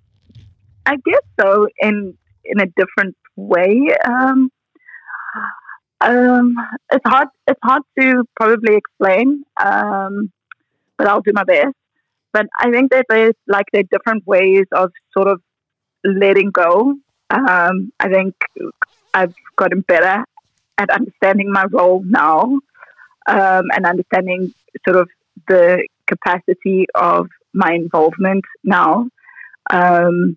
I 0.86 0.96
guess 1.04 1.22
so 1.40 1.68
in 1.80 2.16
in 2.44 2.60
a 2.60 2.66
different 2.76 3.16
way. 3.36 3.88
Um, 4.06 4.50
um, 6.00 6.54
it's 6.92 7.04
hard. 7.06 7.28
It's 7.46 7.60
hard 7.62 7.82
to 7.98 8.24
probably 8.36 8.76
explain, 8.76 9.44
um, 9.62 10.30
but 10.98 11.06
I'll 11.06 11.22
do 11.22 11.32
my 11.34 11.44
best. 11.44 11.74
But 12.32 12.46
I 12.58 12.70
think 12.70 12.90
that 12.92 13.06
there's 13.08 13.34
like 13.46 13.66
there 13.72 13.80
are 13.80 13.98
different 13.98 14.26
ways 14.26 14.66
of 14.72 14.92
sort 15.16 15.28
of 15.28 15.40
letting 16.04 16.50
go. 16.50 16.94
Um, 17.30 17.92
I 17.98 18.08
think 18.08 18.34
I've 19.14 19.34
gotten 19.56 19.80
better 19.80 20.24
at 20.78 20.90
understanding 20.90 21.50
my 21.50 21.64
role 21.70 22.02
now 22.04 22.42
um, 23.26 23.64
and 23.74 23.86
understanding 23.86 24.52
sort 24.84 24.98
of 24.98 25.08
the 25.48 25.86
capacity 26.06 26.86
of 26.94 27.28
my 27.56 27.72
involvement 27.72 28.44
now. 28.62 29.08
Um, 29.72 30.36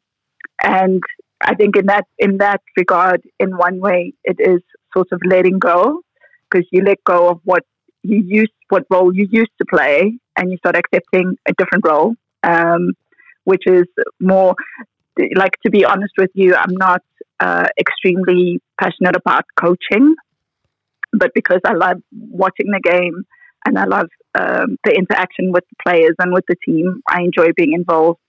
and 0.64 1.04
I 1.42 1.54
think 1.56 1.76
in 1.78 1.86
that 1.86 2.06
in 2.18 2.38
that 2.38 2.62
regard, 2.76 3.22
in 3.40 3.58
one 3.58 3.80
way, 3.80 4.14
it 4.24 4.38
is 4.40 4.62
sort 4.94 5.08
of 5.12 5.22
letting 5.26 5.60
go 5.60 6.02
because 6.50 6.68
you 6.72 6.84
let 6.84 7.04
go 7.04 7.30
of 7.30 7.40
what 7.44 7.64
you 8.04 8.24
used, 8.26 8.52
what 8.70 8.86
role 8.90 9.16
you 9.16 9.28
used 9.30 9.52
to 9.60 9.66
play, 9.70 10.18
and 10.36 10.52
you 10.52 10.58
start 10.58 10.76
accepting 10.76 11.38
a 11.48 11.54
different 11.58 11.86
role, 11.86 12.16
um, 12.44 12.94
which 13.44 13.64
is 13.68 13.86
more 14.20 14.56
like 15.36 15.54
to 15.66 15.70
be 15.70 15.86
honest 15.86 16.14
with 16.18 16.32
you, 16.34 16.56
I'm 16.56 16.76
not 16.76 17.02
uh, 17.40 17.68
extremely 17.80 18.60
passionate 18.80 19.16
about 19.16 19.46
coaching, 19.60 20.16
but 21.14 21.32
because 21.34 21.60
I 21.66 21.74
love 21.74 21.98
watching 22.12 22.68
the 22.72 22.82
game 22.82 23.24
and 23.66 23.78
I 23.78 23.86
love 23.86 24.08
um, 24.38 24.78
the 24.84 24.92
interaction 24.92 25.52
with 25.52 25.64
the 25.70 25.76
players 25.84 26.16
and 26.20 26.34
with 26.34 26.46
the 26.48 26.56
team. 26.66 27.02
I 27.10 27.22
enjoy 27.22 27.48
being 27.56 27.74
involved. 27.74 28.20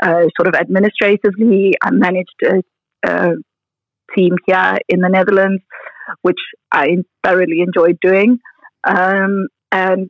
Uh, 0.00 0.26
sort 0.36 0.46
of 0.46 0.54
administratively, 0.54 1.74
I 1.82 1.90
managed 1.90 2.36
a, 2.44 2.62
a, 3.04 3.32
team 4.16 4.34
here 4.46 4.78
in 4.88 5.00
the 5.00 5.08
Netherlands, 5.08 5.62
which 6.22 6.38
I 6.72 6.96
thoroughly 7.22 7.60
enjoyed 7.60 7.98
doing. 8.00 8.38
Um, 8.84 9.48
and 9.70 10.08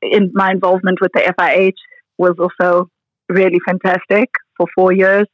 in 0.00 0.30
my 0.32 0.50
involvement 0.52 0.98
with 1.00 1.10
the 1.12 1.34
FIH 1.38 1.74
was 2.16 2.36
also 2.38 2.88
really 3.28 3.58
fantastic 3.66 4.30
for 4.56 4.66
four 4.74 4.92
years. 4.92 5.26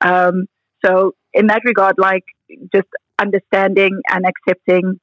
Um, 0.00 0.46
so 0.84 1.12
in 1.32 1.48
that 1.48 1.62
regard, 1.64 1.96
like 1.98 2.24
just 2.72 2.88
understanding 3.18 4.00
and 4.10 4.24
accepting 4.26 5.00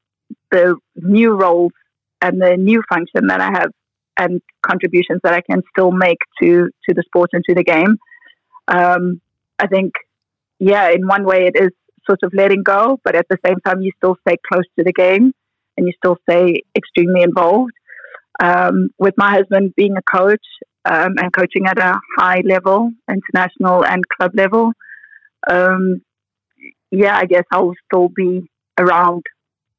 the 0.52 0.76
new 0.96 1.32
roles 1.32 1.72
and 2.22 2.42
the 2.42 2.56
new 2.58 2.82
function 2.90 3.28
that 3.28 3.42
I 3.42 3.52
have 3.52 3.72
and 4.18 4.42
contributions 4.62 5.22
that 5.24 5.34
I 5.34 5.42
can 5.42 5.62
still 5.72 5.92
make 5.92 6.20
to 6.42 6.70
to 6.88 6.94
the 6.94 7.04
sport 7.06 7.30
and 7.34 7.44
to 7.50 7.56
the 7.56 7.64
game. 7.64 7.98
Um, 8.68 9.22
I 9.60 9.68
think, 9.68 9.94
yeah, 10.60 10.90
in 10.90 11.08
one 11.08 11.26
way 11.26 11.48
it 11.48 11.56
is 11.56 11.72
sort 12.06 12.20
of 12.24 12.34
letting 12.34 12.64
go, 12.64 13.00
but 13.04 13.16
at 13.16 13.28
the 13.30 13.38
same 13.46 13.58
time 13.66 13.82
you 13.82 13.92
still 13.98 14.16
stay 14.28 14.38
close 14.52 14.66
to 14.78 14.84
the 14.84 14.94
game 14.94 15.34
and 15.78 15.88
you 15.88 15.94
still 15.98 16.18
stay 16.30 16.64
extremely 16.76 17.22
involved. 17.24 17.74
Um, 18.42 18.90
with 18.98 19.14
my 19.18 19.32
husband 19.32 19.74
being 19.76 19.96
a 19.98 20.02
coach 20.02 20.46
um, 20.86 21.16
and 21.18 21.32
coaching 21.32 21.68
at 21.68 21.78
a 21.78 22.00
high 22.18 22.42
level, 22.46 22.92
international 23.10 23.86
and 23.86 24.04
club 24.08 24.32
level, 24.34 24.72
um, 25.50 26.02
yeah, 26.92 27.18
I 27.18 27.26
guess 27.26 27.44
I'll 27.52 27.74
still 27.86 28.10
be 28.10 28.50
around 28.80 29.24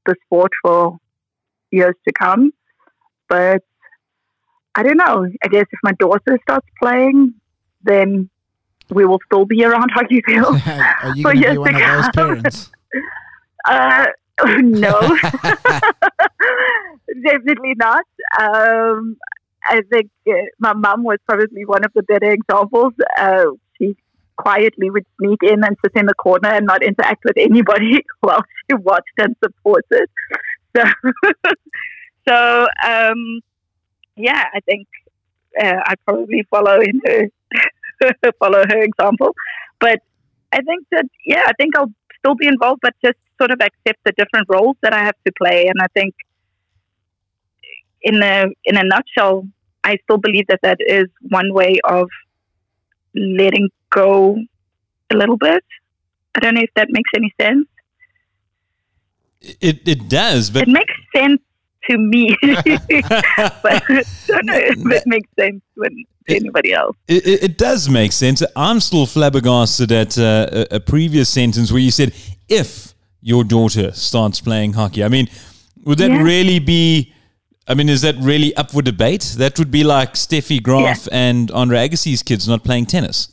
the 0.06 0.14
sport 0.24 0.52
for 0.62 0.98
years 1.72 1.94
to 2.06 2.12
come. 2.12 2.52
But 3.28 3.62
I 4.74 4.82
don't 4.82 4.96
know. 4.96 5.26
I 5.42 5.48
guess 5.48 5.66
if 5.70 5.78
my 5.82 5.92
daughter 5.92 6.38
starts 6.42 6.66
playing, 6.80 7.34
then 7.82 8.30
we 8.90 9.04
will 9.04 9.20
still 9.26 9.44
be 9.44 9.64
around 9.64 9.90
hockey 9.94 10.22
field 10.24 10.60
Are 10.66 11.16
you 11.16 11.24
going 11.24 11.42
to 11.42 11.50
be 11.52 11.58
one 11.58 11.74
of 11.74 11.80
those 11.80 12.08
parents? 12.14 12.70
uh, 13.66 14.06
no, 14.44 15.00
definitely 17.22 17.74
not. 17.76 18.04
Um, 18.40 19.16
I 19.64 19.82
think 19.92 20.10
uh, 20.28 20.32
my 20.58 20.72
mum 20.72 21.04
was 21.04 21.18
probably 21.28 21.64
one 21.64 21.84
of 21.84 21.92
the 21.94 22.02
better 22.02 22.32
examples. 22.32 22.94
Uh, 23.18 23.44
she 23.78 23.96
quietly 24.36 24.90
would 24.90 25.04
sneak 25.20 25.38
in 25.42 25.62
and 25.64 25.76
sit 25.84 25.92
in 25.94 26.06
the 26.06 26.14
corner 26.14 26.48
and 26.48 26.66
not 26.66 26.82
interact 26.82 27.22
with 27.24 27.36
anybody 27.36 28.04
while 28.20 28.42
she 28.68 28.76
watched 28.76 29.18
and 29.18 29.36
supported. 29.42 30.08
So, 30.76 30.84
so 32.28 32.66
um, 32.86 33.40
yeah, 34.16 34.44
I 34.54 34.60
think 34.60 34.86
uh, 35.60 35.80
I 35.84 35.94
probably 36.06 36.46
follow 36.50 36.80
in 36.80 37.00
her 37.06 37.28
follow 38.38 38.64
her 38.68 38.82
example. 38.82 39.34
But 39.80 40.00
I 40.52 40.58
think 40.62 40.86
that 40.92 41.06
yeah, 41.26 41.44
I 41.46 41.52
think 41.58 41.76
I'll 41.76 41.92
still 42.18 42.34
be 42.34 42.46
involved, 42.46 42.80
but 42.82 42.94
just 43.04 43.18
sort 43.40 43.50
of 43.50 43.60
accept 43.60 44.00
the 44.04 44.12
different 44.16 44.46
roles 44.48 44.76
that 44.82 44.92
I 44.94 45.00
have 45.04 45.16
to 45.26 45.32
play. 45.40 45.66
And 45.66 45.76
I 45.82 45.86
think 45.94 46.14
in 48.02 48.22
a 48.22 48.46
in 48.64 48.76
a 48.76 48.82
nutshell, 48.84 49.46
I 49.84 49.96
still 50.04 50.18
believe 50.18 50.46
that 50.48 50.60
that 50.62 50.78
is 50.80 51.06
one 51.30 51.52
way 51.52 51.78
of 51.84 52.08
letting 53.14 53.68
go 53.90 54.36
a 55.12 55.16
little 55.16 55.36
bit. 55.36 55.64
I 56.34 56.40
don't 56.40 56.54
know 56.54 56.62
if 56.62 56.70
that 56.76 56.88
makes 56.90 57.10
any 57.16 57.34
sense. 57.40 57.66
It 59.60 59.86
it 59.88 60.08
does, 60.08 60.50
but 60.50 60.62
it 60.62 60.68
makes 60.68 60.94
sense 61.14 61.40
to 61.90 61.98
me, 61.98 62.36
but 62.42 63.82
I 63.88 64.04
don't 64.26 64.46
know 64.46 64.56
if 64.56 64.78
it 64.78 65.06
makes 65.06 65.28
sense 65.38 65.62
when 65.74 66.04
anybody 66.28 66.72
else. 66.72 66.96
It, 67.08 67.26
it, 67.26 67.42
it, 67.42 67.58
does 67.58 67.88
make 67.88 68.12
sense. 68.12 68.42
I'm 68.54 68.80
still 68.80 69.06
flabbergasted 69.06 69.90
at 69.90 70.18
uh, 70.18 70.66
a, 70.70 70.76
a 70.76 70.80
previous 70.80 71.28
sentence 71.28 71.72
where 71.72 71.80
you 71.80 71.90
said, 71.90 72.14
"If 72.48 72.94
your 73.20 73.44
daughter 73.44 73.92
starts 73.92 74.40
playing 74.40 74.74
hockey," 74.74 75.02
I 75.02 75.08
mean, 75.08 75.28
would 75.84 75.98
that 75.98 76.10
yeah. 76.10 76.22
really 76.22 76.58
be? 76.58 77.12
I 77.66 77.74
mean, 77.74 77.88
is 77.88 78.02
that 78.02 78.16
really 78.20 78.54
up 78.56 78.70
for 78.72 78.82
debate? 78.82 79.34
That 79.38 79.58
would 79.58 79.70
be 79.70 79.84
like 79.84 80.14
Steffi 80.14 80.62
Graf 80.62 81.06
yeah. 81.06 81.18
and 81.18 81.50
Andre 81.52 81.88
Agassi's 81.88 82.22
kids 82.22 82.48
not 82.48 82.64
playing 82.64 82.86
tennis. 82.86 83.28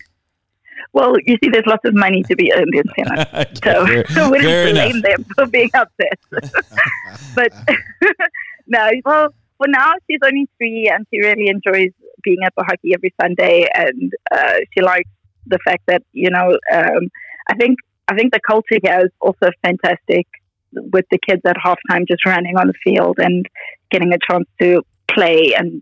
Well, 0.94 1.16
you 1.26 1.38
see, 1.44 1.50
there's 1.50 1.66
lots 1.68 1.86
of 1.86 1.94
money 1.94 2.24
to 2.24 2.36
be 2.36 2.52
earned 2.54 2.74
in 2.74 2.84
tennis, 2.96 3.26
so 3.64 3.86
fair, 3.86 4.08
so 4.08 4.30
we 4.30 4.42
don't 4.42 4.74
blame 4.74 5.02
them 5.02 5.26
for 5.36 5.46
being 5.46 5.70
upset. 5.74 6.20
but 7.36 7.54
no, 8.68 8.90
well, 9.06 9.34
for 9.58 9.68
now 9.68 9.94
she's 10.10 10.20
only 10.24 10.48
three, 10.58 10.90
and 10.92 11.06
she 11.12 11.20
really 11.20 11.48
enjoys 11.48 11.92
being 12.24 12.40
at 12.44 12.54
the 12.58 12.64
hockey 12.64 12.94
every 12.94 13.14
Sunday, 13.22 13.68
and 13.76 14.14
uh, 14.32 14.56
she 14.74 14.82
likes 14.82 15.10
the 15.46 15.60
fact 15.64 15.84
that 15.88 16.02
you 16.12 16.30
know, 16.30 16.58
um, 16.74 17.10
I 17.50 17.56
think 17.56 17.78
I 18.08 18.16
think 18.16 18.34
the 18.34 18.40
culture 18.46 18.80
here 18.82 19.02
is 19.06 19.12
also 19.22 19.52
fantastic 19.64 20.28
with 20.74 21.06
the 21.12 21.20
kids 21.20 21.42
at 21.46 21.56
halftime 21.58 22.08
just 22.08 22.26
running 22.26 22.58
on 22.58 22.68
the 22.68 22.74
field 22.84 23.18
and 23.20 23.46
getting 23.92 24.12
a 24.14 24.18
chance 24.30 24.48
to 24.62 24.82
play 25.12 25.54
and 25.58 25.82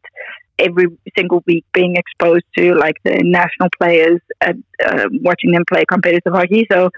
every 0.60 0.88
single 1.18 1.44
week 1.46 1.66
being 1.74 1.96
exposed 1.96 2.46
to 2.58 2.74
like 2.76 2.96
the 3.04 3.22
national 3.24 3.70
players 3.80 4.20
and 4.42 4.64
uh, 4.86 5.06
watching 5.22 5.52
them 5.52 5.64
play 5.72 5.86
competitive 5.88 6.34
hockey. 6.34 6.66
So 6.72 6.90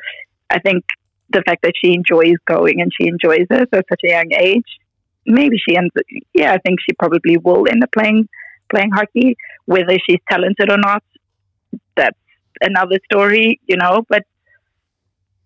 I 0.49 0.59
think 0.59 0.85
the 1.29 1.43
fact 1.45 1.61
that 1.63 1.73
she 1.83 1.93
enjoys 1.93 2.35
going 2.45 2.81
and 2.81 2.91
she 2.99 3.07
enjoys 3.07 3.47
it 3.49 3.69
at 3.71 3.85
such 3.89 4.01
a 4.05 4.09
young 4.09 4.31
age, 4.39 4.65
maybe 5.25 5.57
she 5.57 5.75
ends. 5.75 5.91
Yeah, 6.33 6.53
I 6.53 6.57
think 6.59 6.79
she 6.81 6.93
probably 6.93 7.37
will 7.37 7.65
end 7.69 7.83
up 7.83 7.91
playing 7.91 8.27
playing 8.71 8.91
hockey. 8.91 9.35
Whether 9.65 9.97
she's 10.07 10.19
talented 10.29 10.71
or 10.71 10.77
not, 10.77 11.03
that's 11.95 12.17
another 12.61 12.99
story, 13.11 13.59
you 13.67 13.77
know. 13.77 14.05
But 14.09 14.23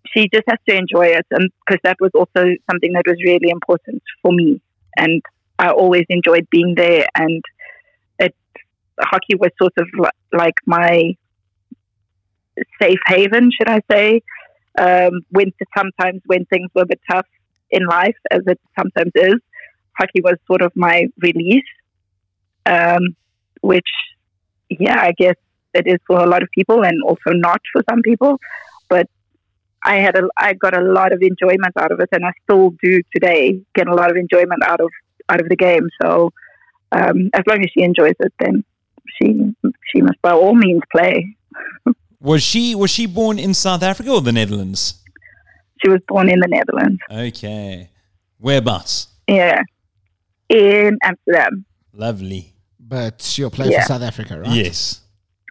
she 0.06 0.28
just 0.32 0.44
has 0.48 0.58
to 0.68 0.76
enjoy 0.76 1.06
it, 1.06 1.26
and 1.30 1.50
because 1.66 1.80
that 1.84 1.96
was 2.00 2.10
also 2.14 2.46
something 2.70 2.92
that 2.92 3.06
was 3.06 3.16
really 3.24 3.50
important 3.50 4.02
for 4.22 4.32
me, 4.32 4.60
and 4.96 5.22
I 5.58 5.70
always 5.70 6.04
enjoyed 6.08 6.48
being 6.50 6.74
there 6.76 7.06
and 7.14 7.42
hockey 9.00 9.34
was 9.36 9.50
sort 9.60 9.72
of 9.78 9.86
like 10.32 10.54
my 10.66 11.16
safe 12.80 12.98
haven, 13.06 13.50
should 13.50 13.68
I 13.68 13.80
say? 13.90 14.22
Um, 14.78 15.20
when 15.30 15.52
sometimes 15.76 16.22
when 16.26 16.44
things 16.46 16.70
were 16.74 16.82
a 16.82 16.86
bit 16.86 17.00
tough 17.10 17.26
in 17.70 17.86
life, 17.86 18.16
as 18.30 18.42
it 18.46 18.60
sometimes 18.78 19.12
is, 19.14 19.36
hockey 19.98 20.20
was 20.22 20.36
sort 20.46 20.62
of 20.62 20.72
my 20.74 21.06
release. 21.18 21.64
Um, 22.66 23.16
which, 23.60 23.88
yeah, 24.68 25.00
I 25.00 25.12
guess 25.12 25.36
it 25.74 25.86
is 25.86 25.98
for 26.06 26.18
a 26.18 26.26
lot 26.26 26.42
of 26.42 26.48
people, 26.54 26.84
and 26.84 27.02
also 27.02 27.30
not 27.30 27.60
for 27.72 27.82
some 27.88 28.02
people. 28.02 28.38
But 28.88 29.08
I 29.84 29.96
had 29.96 30.16
a, 30.16 30.28
I 30.36 30.54
got 30.54 30.76
a 30.76 30.82
lot 30.82 31.12
of 31.12 31.22
enjoyment 31.22 31.74
out 31.78 31.92
of 31.92 32.00
it, 32.00 32.08
and 32.12 32.24
I 32.24 32.32
still 32.42 32.74
do 32.82 33.02
today 33.14 33.60
get 33.74 33.88
a 33.88 33.94
lot 33.94 34.10
of 34.10 34.16
enjoyment 34.16 34.62
out 34.64 34.80
of 34.80 34.90
out 35.28 35.40
of 35.40 35.48
the 35.48 35.56
game. 35.56 35.88
So 36.02 36.32
um, 36.92 37.30
as 37.34 37.42
long 37.46 37.62
as 37.62 37.70
she 37.72 37.82
enjoys 37.82 38.14
it, 38.20 38.32
then 38.38 38.64
she 39.16 39.54
she 39.92 40.02
must 40.02 40.20
by 40.22 40.32
all 40.32 40.54
means 40.54 40.82
play. 40.92 41.36
was 42.20 42.42
she 42.42 42.74
was 42.74 42.90
she 42.90 43.06
born 43.06 43.38
in 43.38 43.54
South 43.54 43.82
Africa 43.82 44.10
or 44.10 44.20
the 44.20 44.32
Netherlands? 44.32 45.02
She 45.82 45.90
was 45.90 46.00
born 46.08 46.30
in 46.30 46.40
the 46.40 46.48
Netherlands. 46.48 47.00
Okay, 47.10 47.90
whereabouts? 48.38 49.08
Yeah, 49.28 49.62
in 50.48 50.98
Amsterdam. 51.02 51.64
Lovely. 51.92 52.54
But 52.86 53.22
she'll 53.22 53.50
play 53.50 53.70
yeah. 53.70 53.80
for 53.82 53.88
South 53.88 54.02
Africa, 54.02 54.40
right? 54.40 54.50
Yes. 54.50 55.00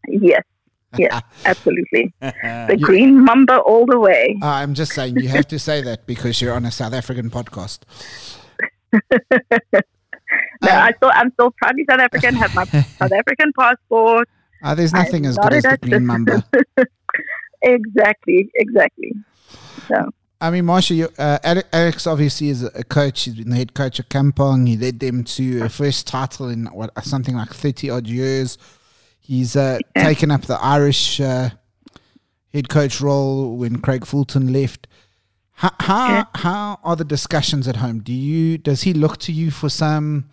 Yes. 0.07 0.43
Yes, 0.95 1.23
absolutely. 1.43 2.13
The 2.21 2.75
you, 2.77 2.85
green 2.85 3.25
mamba 3.25 3.57
all 3.57 3.87
the 3.87 3.99
way. 3.99 4.37
I'm 4.43 4.75
just 4.75 4.93
saying 4.93 5.17
you 5.17 5.27
have 5.27 5.47
to 5.47 5.57
say 5.57 5.81
that 5.81 6.05
because 6.05 6.39
you're 6.39 6.53
on 6.53 6.65
a 6.65 6.71
South 6.71 6.93
African 6.93 7.31
podcast. 7.31 7.79
um, 10.71 10.83
I 10.83 10.93
still, 10.93 11.11
I'm 11.13 11.31
still 11.33 11.51
proudly 11.51 11.85
South 11.89 11.99
African. 11.99 12.35
Have 12.35 12.55
my 12.55 12.65
South 12.99 13.11
African 13.11 13.51
passport. 13.57 14.29
Uh, 14.63 14.75
there's 14.75 14.93
nothing 14.93 15.25
I'm 15.25 15.31
as 15.31 15.37
good 15.37 15.53
as 15.53 15.63
the 15.63 15.77
green 15.77 16.05
mamba. 16.05 16.43
exactly, 17.61 18.49
exactly. 18.55 19.13
So. 19.87 20.09
I 20.39 20.51
mean, 20.51 20.65
Marsha, 20.65 21.09
uh, 21.17 21.61
Alex 21.71 22.05
obviously 22.05 22.49
is 22.49 22.63
a 22.63 22.83
coach. 22.83 23.23
He's 23.23 23.35
been 23.35 23.49
the 23.49 23.55
head 23.55 23.73
coach 23.73 23.99
at 23.99 24.09
Kampong. 24.09 24.67
He 24.67 24.75
led 24.75 24.99
them 24.99 25.23
to 25.23 25.61
a 25.61 25.69
first 25.69 26.05
title 26.05 26.49
in 26.49 26.65
what 26.65 26.91
something 27.05 27.35
like 27.35 27.53
thirty 27.53 27.89
odd 27.89 28.07
years. 28.07 28.57
He's 29.21 29.55
uh, 29.55 29.79
yeah. 29.95 30.03
taken 30.03 30.31
up 30.31 30.41
the 30.41 30.59
Irish 30.61 31.21
uh, 31.21 31.51
head 32.53 32.67
coach 32.67 32.99
role 32.99 33.55
when 33.55 33.79
Craig 33.79 34.05
Fulton 34.05 34.51
left. 34.51 34.87
How 35.53 35.71
how, 35.79 36.07
yeah. 36.09 36.25
how 36.35 36.79
are 36.83 36.97
the 36.97 37.05
discussions 37.05 37.67
at 37.67 37.77
home? 37.77 37.99
Do 37.99 38.11
you 38.11 38.57
does 38.57 38.81
he 38.81 38.93
look 38.93 39.17
to 39.19 39.31
you 39.31 39.49
for 39.49 39.69
some 39.69 40.29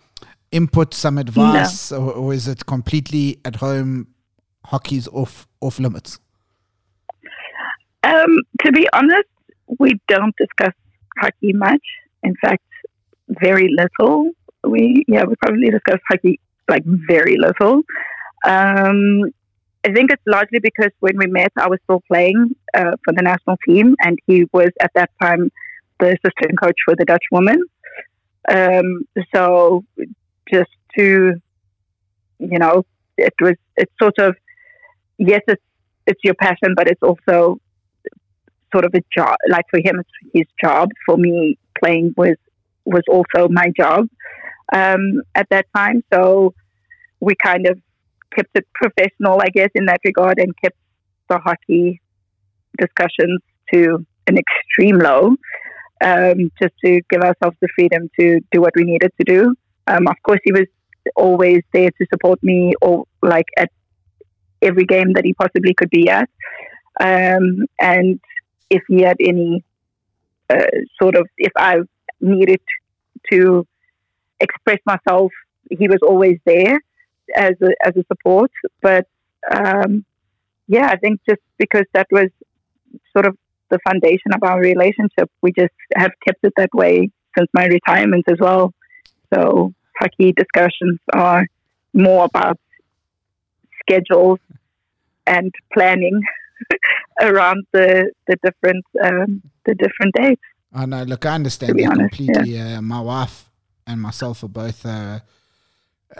input, 0.51 0.93
some 0.93 1.17
advice, 1.17 1.91
no. 1.91 1.99
or, 1.99 2.11
or, 2.11 2.33
is 2.33 2.47
it 2.47 2.65
completely 2.65 3.39
at 3.45 3.57
home? 3.57 4.07
Hockey's 4.65 5.07
off 5.07 5.47
off 5.59 5.79
limits. 5.79 6.19
Um, 8.03 8.39
to 8.61 8.71
be 8.71 8.87
honest, 8.93 9.29
we 9.79 9.99
don't 10.07 10.35
discuss 10.37 10.73
hockey 11.19 11.53
much. 11.53 11.81
In 12.23 12.35
fact, 12.41 12.63
very 13.27 13.69
little. 13.75 14.31
We 14.63 15.03
yeah, 15.07 15.23
we 15.23 15.35
probably 15.41 15.69
discuss 15.69 15.99
hockey 16.09 16.39
like 16.69 16.83
very 16.85 17.37
little. 17.37 17.81
Um, 18.45 19.31
I 19.83 19.91
think 19.93 20.11
it's 20.11 20.21
largely 20.27 20.59
because 20.59 20.91
when 20.99 21.17
we 21.17 21.25
met, 21.25 21.51
I 21.57 21.67
was 21.67 21.79
still 21.85 22.01
playing 22.07 22.55
uh, 22.75 22.91
for 23.03 23.13
the 23.13 23.23
national 23.23 23.57
team, 23.67 23.95
and 23.99 24.17
he 24.27 24.45
was 24.53 24.69
at 24.79 24.91
that 24.93 25.09
time 25.21 25.51
the 25.99 26.17
assistant 26.17 26.59
coach 26.61 26.77
for 26.85 26.95
the 26.95 27.05
Dutch 27.05 27.23
women. 27.31 27.61
Um, 28.51 29.05
so 29.33 29.83
just 30.51 30.71
to, 30.97 31.33
you 32.39 32.59
know, 32.59 32.85
it 33.17 33.33
was 33.41 33.55
it's 33.77 33.93
sort 34.01 34.17
of 34.19 34.35
yes, 35.17 35.41
it's 35.47 35.63
it's 36.07 36.19
your 36.23 36.33
passion, 36.35 36.73
but 36.75 36.87
it's 36.87 37.01
also 37.01 37.59
sort 38.73 38.85
of 38.85 38.93
a 38.95 39.01
job. 39.15 39.35
Like 39.49 39.65
for 39.69 39.79
him, 39.79 39.99
it's 39.99 40.31
his 40.33 40.45
job. 40.63 40.89
For 41.05 41.17
me, 41.17 41.57
playing 41.81 42.13
was 42.17 42.35
was 42.85 43.03
also 43.09 43.47
my 43.49 43.71
job 43.77 44.07
um, 44.73 45.21
at 45.35 45.47
that 45.49 45.67
time. 45.75 46.03
So 46.13 46.53
we 47.19 47.35
kind 47.35 47.67
of 47.67 47.79
kept 48.35 48.49
it 48.55 48.67
professional, 48.73 49.39
I 49.41 49.49
guess, 49.53 49.69
in 49.75 49.85
that 49.85 49.99
regard, 50.03 50.39
and 50.39 50.53
kept 50.61 50.77
the 51.29 51.37
hockey 51.37 52.01
discussions 52.79 53.41
to 53.73 54.05
an 54.27 54.37
extreme 54.37 54.99
low, 54.99 55.35
um, 56.03 56.51
just 56.61 56.73
to 56.83 57.01
give 57.09 57.21
ourselves 57.21 57.57
the 57.61 57.67
freedom 57.75 58.09
to 58.19 58.39
do 58.51 58.61
what 58.61 58.73
we 58.75 58.83
needed 58.83 59.11
to 59.19 59.23
do. 59.23 59.55
Um, 59.87 60.07
of 60.07 60.15
course, 60.23 60.39
he 60.43 60.51
was 60.51 60.67
always 61.15 61.61
there 61.73 61.89
to 61.89 62.05
support 62.11 62.41
me, 62.43 62.73
or 62.81 63.05
like 63.21 63.47
at 63.57 63.71
every 64.61 64.85
game 64.85 65.13
that 65.13 65.25
he 65.25 65.33
possibly 65.33 65.73
could 65.73 65.89
be 65.89 66.09
at. 66.09 66.29
Um, 66.99 67.65
and 67.79 68.19
if 68.69 68.83
he 68.87 69.01
had 69.01 69.17
any 69.19 69.63
uh, 70.49 70.63
sort 71.01 71.15
of, 71.15 71.27
if 71.37 71.51
I 71.57 71.77
needed 72.19 72.61
to 73.31 73.65
express 74.39 74.79
myself, 74.85 75.31
he 75.69 75.87
was 75.87 75.99
always 76.03 76.37
there 76.45 76.79
as 77.35 77.53
a, 77.61 77.69
as 77.85 77.95
a 77.95 78.03
support. 78.07 78.51
But 78.81 79.07
um, 79.51 80.05
yeah, 80.67 80.87
I 80.87 80.97
think 80.97 81.21
just 81.27 81.41
because 81.57 81.85
that 81.93 82.07
was 82.11 82.29
sort 83.13 83.25
of 83.25 83.37
the 83.71 83.79
foundation 83.87 84.33
of 84.33 84.43
our 84.43 84.59
relationship. 84.59 85.31
We 85.41 85.51
just 85.57 85.73
have 85.95 86.11
kept 86.25 86.39
it 86.43 86.53
that 86.57 86.69
way 86.73 87.09
since 87.35 87.49
my 87.53 87.65
retirement 87.65 88.25
as 88.29 88.37
well. 88.39 88.73
So 89.33 89.73
hockey 89.99 90.33
discussions 90.33 90.99
are 91.13 91.47
more 91.93 92.25
about 92.25 92.59
schedules 93.81 94.39
and 95.27 95.51
planning 95.73 96.21
around 97.21 97.65
the 97.73 98.11
the 98.27 98.35
different 98.43 98.85
um, 99.03 99.41
the 99.65 99.75
different 99.75 100.15
dates. 100.15 100.41
I 100.73 100.85
know. 100.85 101.03
Look, 101.03 101.25
I 101.25 101.35
understand 101.35 101.77
that 101.79 101.85
honest, 101.85 101.99
completely. 101.99 102.59
Uh, 102.59 102.81
my 102.81 103.01
wife 103.01 103.49
and 103.85 104.01
myself 104.01 104.43
are 104.43 104.47
both 104.47 104.85
uh, 104.85 105.19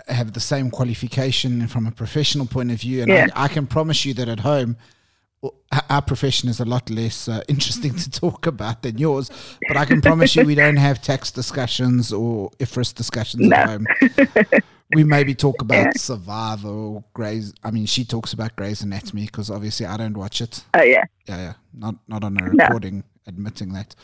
have 0.08 0.32
the 0.32 0.40
same 0.40 0.70
qualification 0.70 1.66
from 1.68 1.86
a 1.86 1.90
professional 1.90 2.46
point 2.46 2.70
of 2.70 2.80
view, 2.80 3.02
and 3.02 3.10
Yeah. 3.10 3.28
I, 3.34 3.44
I 3.44 3.48
can 3.48 3.66
promise 3.66 4.04
you 4.04 4.14
that 4.14 4.28
at 4.28 4.40
home. 4.40 4.76
Our 5.90 6.02
profession 6.02 6.48
is 6.48 6.60
a 6.60 6.64
lot 6.64 6.88
less 6.90 7.28
uh, 7.28 7.42
interesting 7.48 7.94
to 7.94 8.10
talk 8.10 8.46
about 8.46 8.82
than 8.82 8.98
yours, 8.98 9.30
but 9.66 9.76
I 9.76 9.84
can 9.84 10.00
promise 10.00 10.36
you 10.36 10.44
we 10.44 10.54
don't 10.54 10.76
have 10.76 11.02
tax 11.02 11.30
discussions 11.32 12.12
or 12.12 12.50
IFRS 12.58 12.94
discussions 12.94 13.50
at 13.50 13.68
home. 13.68 13.86
We 14.94 15.02
maybe 15.04 15.34
talk 15.34 15.60
about 15.66 15.96
Survivor 15.96 16.68
or 16.68 17.04
Grey's. 17.14 17.52
I 17.64 17.70
mean, 17.72 17.86
she 17.86 18.04
talks 18.04 18.32
about 18.32 18.54
Grey's 18.54 18.82
Anatomy 18.82 19.22
because 19.26 19.50
obviously 19.50 19.86
I 19.86 19.96
don't 19.96 20.16
watch 20.16 20.40
it. 20.40 20.62
Oh 20.74 20.82
yeah, 20.82 21.04
Yeah, 21.26 21.36
yeah. 21.38 21.52
Not 21.74 21.96
not 22.06 22.22
on 22.22 22.36
a 22.36 22.40
No. 22.42 22.46
recording 22.64 23.02
admitting 23.26 23.72
that. 23.72 23.94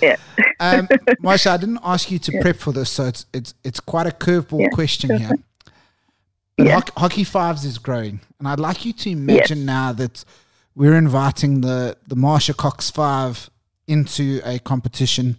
yeah. 0.00 0.16
Um, 0.58 0.88
Marsha, 1.22 1.50
I 1.52 1.56
didn't 1.58 1.80
ask 1.84 2.10
you 2.10 2.18
to 2.20 2.40
prep 2.40 2.56
for 2.56 2.72
this, 2.72 2.90
so 2.90 3.04
it's 3.06 3.26
it's 3.32 3.54
it's 3.62 3.78
quite 3.80 4.06
a 4.06 4.10
curveball 4.10 4.62
Yeah, 4.62 4.68
question 4.70 5.16
here. 5.18 5.30
But 6.56 6.66
Yeah. 6.66 6.80
Hockey 6.96 7.24
Fives 7.24 7.64
is 7.64 7.78
growing, 7.78 8.20
and 8.40 8.48
I'd 8.48 8.58
like 8.60 8.84
you 8.84 8.92
to 8.92 9.10
imagine 9.10 9.64
now 9.66 9.92
that 9.92 10.24
we're 10.74 10.96
inviting 10.96 11.60
the 11.60 11.96
the 12.06 12.14
Marsha 12.16 12.56
Cox 12.56 12.90
Five 12.90 13.50
into 13.86 14.40
a 14.44 14.58
competition. 14.58 15.36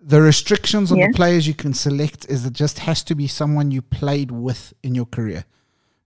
The 0.00 0.22
restrictions 0.22 0.90
on 0.92 0.98
Yeah. 0.98 1.08
the 1.08 1.12
players 1.16 1.46
you 1.46 1.54
can 1.54 1.74
select 1.74 2.24
is 2.28 2.46
it 2.46 2.52
just 2.52 2.78
has 2.80 3.02
to 3.04 3.14
be 3.14 3.26
someone 3.26 3.70
you 3.70 3.82
played 3.82 4.30
with 4.30 4.72
in 4.82 4.94
your 4.94 5.06
career. 5.06 5.44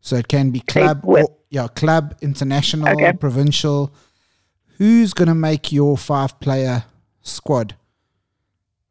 So 0.00 0.16
it 0.16 0.26
can 0.28 0.50
be 0.50 0.60
club 0.60 1.02
or 1.04 1.28
yeah, 1.50 1.68
club, 1.68 2.16
international, 2.22 2.88
Okay. 2.88 3.12
provincial. 3.12 3.94
Who's 4.78 5.12
going 5.14 5.28
to 5.28 5.34
make 5.34 5.70
your 5.70 5.96
five 5.98 6.40
player 6.40 6.84
squad 7.20 7.76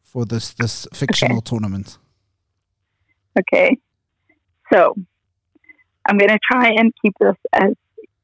for 0.04 0.26
this 0.26 0.54
this 0.54 0.88
fictional 0.94 1.42
tournament? 1.42 1.98
Okay. 3.40 3.76
So 4.72 4.96
I'm 6.08 6.18
going 6.18 6.30
to 6.30 6.40
try 6.50 6.70
and 6.70 6.94
keep 7.02 7.14
this 7.20 7.36
as 7.52 7.74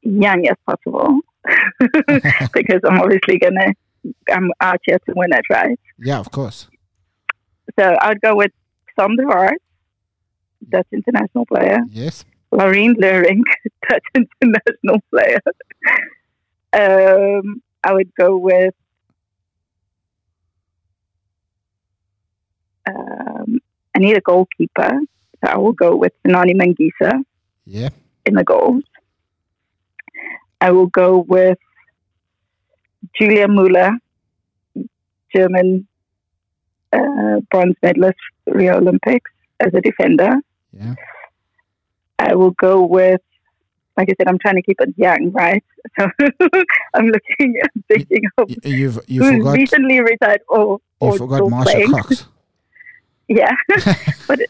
young 0.08 0.46
as 0.48 0.56
possible 0.66 1.20
because 2.52 2.80
I'm 2.88 3.00
obviously 3.00 3.38
going 3.38 3.54
to, 3.54 3.74
I'm 4.32 4.50
out 4.60 4.80
here 4.84 4.98
to 5.06 5.12
win 5.14 5.32
it, 5.32 5.44
right? 5.50 5.78
Yeah, 5.98 6.18
of 6.18 6.30
course. 6.30 6.68
So 7.78 7.96
I'd 8.00 8.20
go 8.20 8.34
with 8.36 8.52
Xan 8.98 9.16
de 9.16 9.24
Waard, 9.24 9.56
Dutch 10.68 10.86
international 10.92 11.46
player, 11.46 11.78
Yes. 11.90 12.24
Laurien 12.52 12.94
Leurink, 12.96 13.44
Dutch 13.88 14.04
international 14.14 15.00
player. 15.10 15.40
Um, 16.72 17.62
I 17.84 17.92
would 17.92 18.10
go 18.18 18.36
with 18.36 18.74
um, 22.88 23.58
I 23.94 23.98
need 23.98 24.16
a 24.16 24.20
goalkeeper, 24.20 24.90
so 25.44 25.50
I 25.50 25.56
will 25.58 25.72
go 25.72 25.96
with 25.96 26.12
Nani 26.24 26.54
Mangisa 26.54 27.22
Yeah. 27.64 27.90
in 28.26 28.34
the 28.34 28.44
goals. 28.44 28.82
I 30.60 30.70
will 30.72 30.86
go 30.88 31.18
with 31.18 31.58
Julia 33.18 33.46
Müller, 33.46 33.98
German 35.34 35.86
uh, 36.92 37.40
bronze 37.50 37.76
medalist 37.82 38.18
Rio 38.46 38.76
Olympics 38.78 39.30
as 39.60 39.72
a 39.74 39.80
defender. 39.80 40.32
Yeah. 40.72 40.94
I 42.18 42.34
will 42.34 42.50
go 42.52 42.84
with, 42.84 43.20
like 43.96 44.08
I 44.10 44.14
said, 44.18 44.28
I'm 44.28 44.38
trying 44.38 44.56
to 44.56 44.62
keep 44.62 44.80
it 44.80 44.94
young, 44.96 45.30
right? 45.32 45.62
So 45.98 46.06
I'm 46.94 47.06
looking, 47.06 47.54
and 47.62 47.84
thinking 47.88 48.22
of 48.36 48.50
You've 48.62 49.00
you 49.06 49.22
who's 49.22 49.38
forgot 49.38 49.56
recently 49.56 50.00
retired 50.00 50.42
or, 50.48 50.80
you 51.00 51.08
or 51.08 51.16
forgot 51.16 51.40
Marsha 51.42 51.62
playing. 51.64 51.90
Cox. 51.92 52.26
Yeah, 53.28 53.54
but 54.26 54.40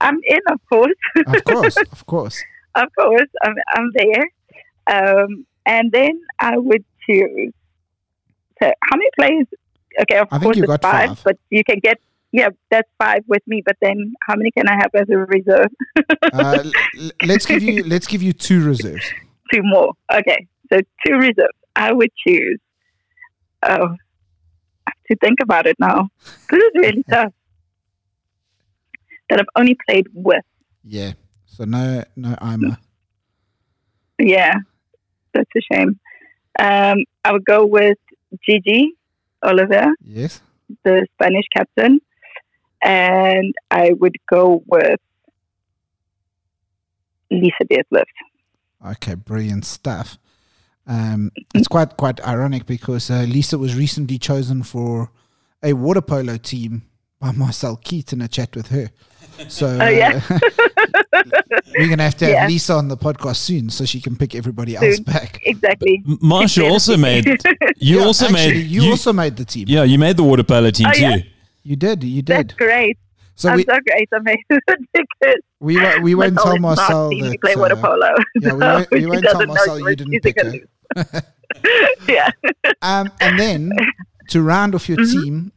I'm 0.00 0.20
in, 0.24 0.38
of 0.50 0.60
course. 0.68 0.94
of 1.26 1.44
course, 1.44 1.76
of 1.76 2.06
course. 2.06 2.44
of 2.76 2.88
course, 2.96 3.28
I'm, 3.42 3.54
I'm 3.74 3.90
there. 3.94 4.24
Um, 4.86 5.46
and 5.70 5.92
then 5.92 6.20
I 6.40 6.58
would 6.58 6.84
choose. 7.06 7.52
So, 8.60 8.66
how 8.82 8.96
many 8.96 9.10
players? 9.18 9.46
Okay, 10.02 10.18
of 10.18 10.28
I 10.30 10.38
think 10.38 10.42
course 10.42 10.56
you 10.56 10.64
it's 10.64 10.68
got 10.70 10.82
five, 10.82 11.08
five. 11.10 11.20
but 11.24 11.36
you 11.48 11.62
can 11.64 11.78
get. 11.82 11.98
Yeah, 12.32 12.48
that's 12.70 12.88
five 12.98 13.22
with 13.26 13.42
me. 13.46 13.62
But 13.64 13.76
then, 13.80 14.14
how 14.26 14.34
many 14.36 14.50
can 14.50 14.68
I 14.68 14.74
have 14.74 14.90
as 14.94 15.08
a 15.08 15.16
reserve? 15.18 15.70
Uh, 16.32 16.64
l- 16.98 17.10
let's 17.24 17.46
give 17.46 17.62
you 17.62 17.84
let's 17.84 18.06
give 18.06 18.22
you 18.22 18.32
two 18.32 18.64
reserves. 18.64 19.04
two 19.52 19.62
more. 19.62 19.92
Okay, 20.12 20.46
so 20.72 20.80
two 21.06 21.14
reserves. 21.14 21.58
I 21.76 21.92
would 21.92 22.10
choose. 22.26 22.60
Oh, 23.62 23.88
I 24.86 24.90
have 24.90 25.02
to 25.10 25.16
think 25.24 25.38
about 25.42 25.66
it 25.66 25.76
now. 25.78 26.08
This 26.50 26.62
is 26.62 26.70
really 26.74 27.04
tough. 27.10 27.32
That 29.28 29.40
I've 29.40 29.46
only 29.56 29.76
played 29.88 30.06
with. 30.12 30.44
Yeah. 30.84 31.12
So 31.46 31.64
no 31.64 32.04
no 32.16 32.36
Ima. 32.40 32.78
Yeah, 34.18 34.54
that's 35.34 35.50
a 35.56 35.60
shame. 35.74 35.98
Um, 36.58 37.04
I 37.24 37.32
would 37.32 37.44
go 37.44 37.64
with 37.66 37.98
Gigi 38.44 38.92
Oliva, 39.44 39.94
Yes. 40.02 40.42
the 40.84 41.06
Spanish 41.14 41.44
captain, 41.56 42.00
and 42.82 43.54
I 43.70 43.92
would 43.98 44.16
go 44.28 44.62
with 44.66 45.00
Lisa 47.30 47.64
Deetlefs. 47.70 48.04
Okay, 48.92 49.14
brilliant 49.14 49.64
stuff. 49.64 50.18
Um, 50.86 51.30
it's 51.54 51.68
quite 51.68 51.96
quite 51.96 52.20
ironic 52.26 52.66
because 52.66 53.10
uh, 53.10 53.24
Lisa 53.28 53.58
was 53.58 53.76
recently 53.76 54.18
chosen 54.18 54.62
for 54.62 55.10
a 55.62 55.74
water 55.74 56.00
polo 56.00 56.36
team 56.36 56.82
by 57.20 57.32
Marcel 57.32 57.76
Keat 57.76 58.12
in 58.12 58.22
a 58.22 58.28
chat 58.28 58.54
with 58.56 58.68
her. 58.68 58.90
So 59.48 59.78
Oh, 59.80 59.88
yeah. 59.88 60.20
uh, 60.30 60.38
we're 61.78 61.88
gonna 61.88 62.02
have 62.02 62.16
to 62.18 62.24
have 62.26 62.34
Yeah. 62.34 62.46
Lisa 62.46 62.74
on 62.74 62.88
the 62.88 62.96
podcast 62.96 63.36
soon 63.36 63.70
so 63.70 63.84
she 63.84 64.00
can 64.00 64.16
pick 64.16 64.34
everybody 64.34 64.76
else 64.76 65.00
back. 65.00 65.38
Exactly. 65.44 66.02
M- 66.06 66.18
Marsha 66.18 66.68
also 66.68 66.96
made. 67.08 67.26
You 67.76 67.98
Yeah, 68.00 68.04
also 68.04 68.26
actually, 68.26 68.38
made. 68.54 68.66
you, 68.66 68.90
also 68.90 69.12
made 69.12 69.36
the 69.36 69.44
team. 69.44 69.66
Yeah, 69.68 69.84
you 69.84 69.98
made 69.98 70.16
the 70.16 70.22
water 70.24 70.42
polo 70.42 70.70
team 70.70 70.86
Oh, 70.88 70.92
too. 70.92 71.00
yeah? 71.02 71.16
You 71.62 71.76
did. 71.76 72.02
You 72.04 72.22
did. 72.22 72.26
That's 72.26 72.48
did. 72.48 72.56
great. 72.56 72.98
So 73.34 73.48
I'm 73.50 73.56
we 73.56 73.64
so 73.64 73.78
great. 73.86 74.08
I 74.12 74.18
made 74.20 74.38
it 74.50 74.88
because 74.92 75.36
we 75.60 75.76
won't 75.80 76.02
we 76.02 76.14
won't 76.14 76.36
tell 76.36 76.58
Marcel 76.58 76.60
is 76.60 76.60
not 76.60 76.76
Marcel 76.90 77.10
seen 77.10 77.22
me 77.22 77.28
that. 77.30 77.40
play 77.40 77.56
water 77.56 77.76
uh, 77.76 77.80
polo. 77.82 78.14
yeah, 78.40 78.52
we 78.52 78.58
won't- 78.58 78.90
we 78.90 79.06
won't 79.06 79.24
tell 79.24 79.46
Marcel 79.46 79.78
you 79.90 79.96
didn't 79.96 80.20
pick 80.22 80.36
a 80.38 80.44
her. 81.04 81.22
yeah. 82.08 82.30
Um, 82.82 83.10
and 83.20 83.38
then 83.38 83.72
to 84.30 84.42
round 84.42 84.74
off 84.74 84.88
your 84.88 84.98
team, 84.98 85.52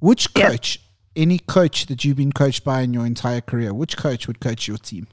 which. 0.00 0.28
Yeah. 0.36 0.50
coach, 0.50 0.80
any 1.14 1.38
coach 1.38 1.86
that 1.86 2.04
you've 2.04 2.18
been 2.18 2.32
coached 2.32 2.62
by 2.62 2.82
in 2.82 2.92
your 2.92 3.06
entire 3.06 3.40
career, 3.40 3.72
which 3.72 3.96
coach 3.96 4.26
would 4.26 4.38
coach 4.40 4.68
your 4.68 4.76
team? 4.76 5.06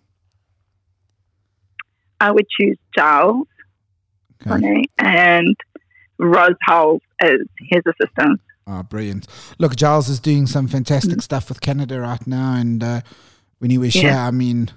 I 2.19 2.31
would 2.31 2.45
choose 2.59 2.77
Giles 2.95 3.47
Okay. 4.45 4.83
And 4.97 5.55
Rose 6.19 6.55
Howell 6.63 6.99
as 7.21 7.37
his 7.69 7.81
assistant. 7.87 8.41
Oh, 8.67 8.83
brilliant. 8.83 9.25
Look, 9.57 9.75
Giles 9.77 10.09
is 10.09 10.19
doing 10.19 10.47
some 10.47 10.67
fantastic 10.67 11.19
Mm. 11.19 11.21
stuff 11.21 11.47
with 11.47 11.61
Canada 11.61 12.01
right 12.01 12.25
now. 12.27 12.55
And 12.55 12.83
uh, 12.83 13.01
when 13.59 13.71
he 13.71 13.77
was 13.77 13.95
Yeah. 13.95 14.01
here, 14.01 14.11
I 14.13 14.31
mean, 14.31 14.69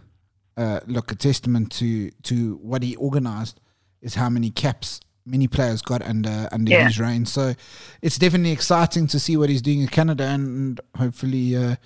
uh, 0.56 0.80
look, 0.86 1.10
a 1.10 1.16
testament 1.16 1.72
to, 1.72 2.10
to 2.22 2.56
what 2.62 2.84
he 2.84 2.94
organized 2.96 3.60
is 4.00 4.14
how 4.14 4.28
many 4.28 4.50
caps 4.50 5.00
many 5.26 5.48
players 5.48 5.82
got 5.82 6.02
under 6.02 6.48
under 6.52 6.70
Yeah. 6.70 6.86
his 6.86 6.98
reign. 7.00 7.26
So 7.26 7.54
it's 8.00 8.16
definitely 8.18 8.52
exciting 8.52 9.06
to 9.08 9.18
see 9.18 9.36
what 9.36 9.48
he's 9.50 9.60
doing 9.62 9.80
in 9.80 9.88
Canada. 9.88 10.24
And 10.24 10.80
hopefully 10.96 11.56
uh, 11.56 11.76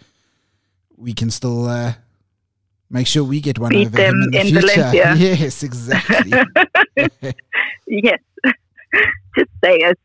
we 0.96 1.12
can 1.14 1.30
still 1.30 1.66
uh, 1.66 1.94
make 2.90 3.06
sure 3.06 3.24
we 3.24 3.40
get 3.40 3.58
one 3.58 3.70
Beat 3.70 3.86
over 3.88 4.00
him 4.02 4.20
them 4.20 4.22
in 4.24 4.30
the 4.30 4.40
in 4.40 4.46
future. 4.46 4.60
Valencia. 4.92 5.14
Yes, 5.18 5.62
exactly. 5.62 6.32
Yes. 7.86 8.20
Just 9.36 9.50
say 9.64 9.76
it. 9.76 9.98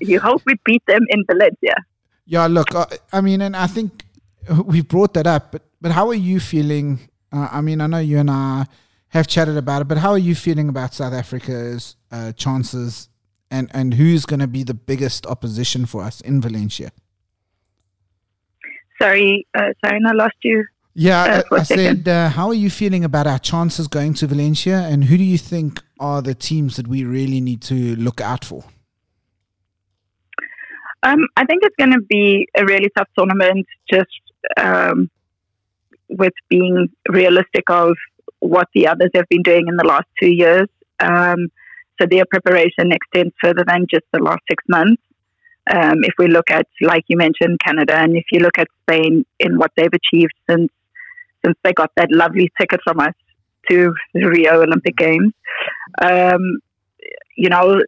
you 0.00 0.18
hope 0.20 0.42
we 0.44 0.54
beat 0.64 0.84
them 0.86 1.04
in 1.10 1.24
Valencia. 1.30 1.74
Yeah, 2.26 2.46
look, 2.46 2.74
I, 2.74 2.86
I 3.12 3.20
mean, 3.20 3.40
and 3.40 3.56
I 3.56 3.66
think 3.66 4.04
we've 4.64 4.86
brought 4.86 5.14
that 5.14 5.26
up, 5.26 5.52
but 5.52 5.62
but 5.80 5.92
how 5.92 6.08
are 6.08 6.14
you 6.14 6.40
feeling? 6.40 6.98
Uh, 7.32 7.48
I 7.52 7.60
mean, 7.60 7.80
I 7.80 7.86
know 7.86 7.98
you 7.98 8.18
and 8.18 8.30
I 8.30 8.66
have 9.10 9.26
chatted 9.26 9.56
about 9.56 9.82
it, 9.82 9.88
but 9.88 9.98
how 9.98 10.10
are 10.10 10.18
you 10.18 10.34
feeling 10.34 10.68
about 10.68 10.94
South 10.94 11.12
Africa's 11.12 11.96
uh, 12.10 12.32
chances 12.32 13.08
and 13.50 13.70
and 13.72 13.94
who's 13.94 14.26
going 14.26 14.40
to 14.40 14.46
be 14.46 14.62
the 14.62 14.74
biggest 14.74 15.26
opposition 15.26 15.86
for 15.86 16.02
us 16.02 16.20
in 16.20 16.40
Valencia? 16.40 16.90
Sorry, 19.00 19.46
uh, 19.54 19.72
sorry, 19.84 20.00
I 20.06 20.12
lost 20.12 20.36
you. 20.42 20.64
Yeah, 20.94 21.42
Uh, 21.50 21.54
I, 21.54 21.60
I 21.60 21.62
said, 21.62 22.08
uh, 22.08 22.28
how 22.30 22.48
are 22.48 22.54
you 22.54 22.70
feeling 22.70 23.04
about 23.04 23.28
our 23.28 23.38
chances 23.38 23.86
going 23.86 24.14
to 24.14 24.26
Valencia, 24.26 24.80
and 24.80 25.04
who 25.04 25.16
do 25.16 25.22
you 25.22 25.38
think 25.38 25.80
are 26.00 26.20
the 26.20 26.34
teams 26.34 26.76
that 26.76 26.88
we 26.88 27.04
really 27.04 27.40
need 27.40 27.62
to 27.62 27.94
look 27.96 28.20
out 28.20 28.44
for? 28.44 28.64
Um, 31.04 31.28
I 31.36 31.44
think 31.44 31.62
it's 31.62 31.76
going 31.76 31.92
to 31.92 32.00
be 32.00 32.48
a 32.56 32.64
really 32.64 32.90
tough 32.96 33.08
tournament, 33.16 33.64
just 33.88 34.08
um, 34.56 35.08
with 36.08 36.32
being 36.48 36.88
realistic 37.08 37.70
of 37.70 37.94
what 38.40 38.68
the 38.74 38.86
others 38.86 39.10
have 39.14 39.28
been 39.28 39.42
doing 39.42 39.66
in 39.68 39.76
the 39.76 39.86
last 39.86 40.06
two 40.20 40.30
years. 40.30 40.68
Um, 41.00 41.48
so 42.00 42.06
their 42.08 42.24
preparation 42.30 42.92
extends 42.92 43.34
further 43.42 43.64
than 43.66 43.86
just 43.90 44.04
the 44.12 44.20
last 44.20 44.42
six 44.48 44.62
months. 44.68 45.02
Um, 45.70 46.02
if 46.02 46.14
we 46.18 46.28
look 46.28 46.50
at, 46.50 46.66
like 46.80 47.04
you 47.08 47.16
mentioned, 47.16 47.58
Canada, 47.64 47.94
and 47.96 48.16
if 48.16 48.24
you 48.32 48.40
look 48.40 48.58
at 48.58 48.68
Spain 48.82 49.26
in 49.38 49.58
what 49.58 49.70
they've 49.76 49.86
achieved 49.92 50.32
since 50.48 50.70
since 51.44 51.56
they 51.62 51.72
got 51.72 51.90
that 51.96 52.10
lovely 52.10 52.50
ticket 52.58 52.80
from 52.82 52.98
us 52.98 53.14
to 53.70 53.94
the 54.12 54.26
Rio 54.26 54.62
Olympic 54.62 54.96
Games, 54.96 55.32
um, 56.02 56.58
you 57.36 57.48
know, 57.48 57.80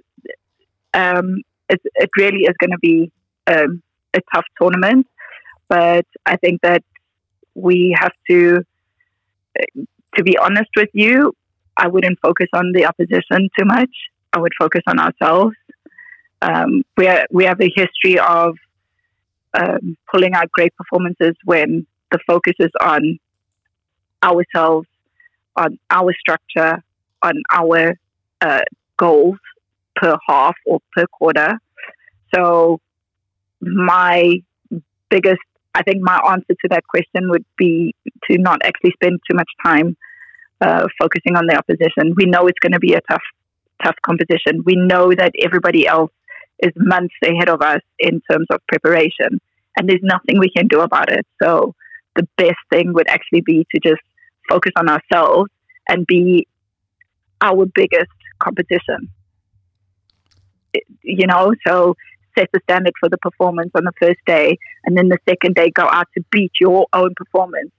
um, 0.95 1.43
it, 1.69 1.81
it 1.95 2.11
really 2.17 2.43
is 2.43 2.55
going 2.61 2.71
to 2.71 2.79
be 2.81 3.11
um, 3.49 3.83
a 4.15 4.21
tough 4.33 4.45
tournament. 4.61 5.07
But 5.69 6.07
I 6.27 6.37
think 6.37 6.61
that 6.63 6.83
we 7.55 7.97
have 7.99 8.13
to, 8.29 8.65
to 10.17 10.23
be 10.23 10.37
honest 10.39 10.71
with 10.77 10.91
you, 10.93 11.33
I 11.77 11.89
wouldn't 11.89 12.19
focus 12.21 12.49
on 12.53 12.73
the 12.73 12.87
opposition 12.87 13.49
too 13.59 13.65
much. 13.65 13.91
I 14.33 14.39
would 14.39 14.53
focus 14.59 14.83
on 14.87 14.99
ourselves. 14.99 15.57
Um, 16.43 16.83
we 16.97 17.07
are, 17.07 17.27
we 17.31 17.45
have 17.45 17.61
a 17.61 17.71
history 17.75 18.19
of 18.19 18.57
um, 19.55 19.97
pulling 20.11 20.35
out 20.35 20.51
great 20.53 20.75
performances 20.77 21.35
when 21.45 21.87
the 22.11 22.19
focus 22.27 22.55
is 22.59 22.71
on 22.81 23.19
ourselves, 24.23 24.87
on 25.57 25.79
our 25.91 26.13
structure, 26.19 26.83
on 27.23 27.43
our 27.51 27.95
uh, 28.41 28.61
goals 28.97 29.39
per 29.97 30.17
half 30.29 30.55
or 30.67 30.81
per 30.95 31.07
quarter. 31.07 31.59
So, 32.35 32.81
my 33.61 34.37
biggest, 35.09 35.41
I 35.75 35.83
think, 35.83 35.99
my 36.03 36.21
answer 36.31 36.55
to 36.61 36.69
that 36.71 36.85
question 36.89 37.31
would 37.31 37.45
be 37.57 37.95
to 38.31 38.39
not 38.39 38.61
actually 38.65 38.93
spend 38.93 39.21
too 39.29 39.37
much 39.37 39.49
time 39.65 39.97
uh, 40.61 40.87
focusing 41.01 41.37
on 41.37 41.47
the 41.47 41.57
opposition. 41.57 42.15
We 42.17 42.27
know 42.27 42.47
it's 42.47 42.59
going 42.59 42.73
to 42.73 42.81
be 42.81 42.95
a 42.95 43.01
tough, 43.09 43.23
tough 43.83 43.97
competition. 44.05 44.63
We 44.65 44.75
know 44.77 45.13
that 45.15 45.33
everybody 45.43 45.87
else 45.87 46.11
is 46.63 46.73
months 46.77 47.15
ahead 47.25 47.49
of 47.49 47.63
us 47.63 47.81
in 47.99 48.21
terms 48.31 48.47
of 48.51 48.61
preparation, 48.69 49.41
and 49.77 49.89
there's 49.89 50.03
nothing 50.03 50.39
we 50.39 50.51
can 50.55 50.67
do 50.67 50.81
about 50.81 51.11
it. 51.11 51.27
So, 51.43 51.75
the 52.17 52.27
best 52.37 52.59
thing 52.71 52.93
would 52.93 53.09
actually 53.09 53.43
be 53.43 53.67
to 53.73 53.81
just 53.81 54.03
focus 54.49 54.73
on 54.77 54.89
ourselves 54.89 55.51
and 55.89 56.07
be 56.07 56.47
our 57.41 57.67
biggest 57.75 58.11
competition. 58.41 59.09
You 61.03 61.27
know, 61.27 61.53
so 61.67 61.95
set 62.41 62.49
the 62.53 62.61
standard 62.65 62.95
for 62.99 63.09
the 63.09 63.19
performance 63.19 63.71
on 63.75 63.85
the 63.85 63.93
first 64.01 64.19
day, 64.27 64.59
and 64.85 64.97
then 64.97 65.09
the 65.09 65.19
second 65.29 65.55
day 65.55 65.71
go 65.71 65.89
out 65.91 66.07
to 66.17 66.25
beat 66.31 66.53
your 66.61 66.87
own 66.93 67.15
performance. 67.15 67.71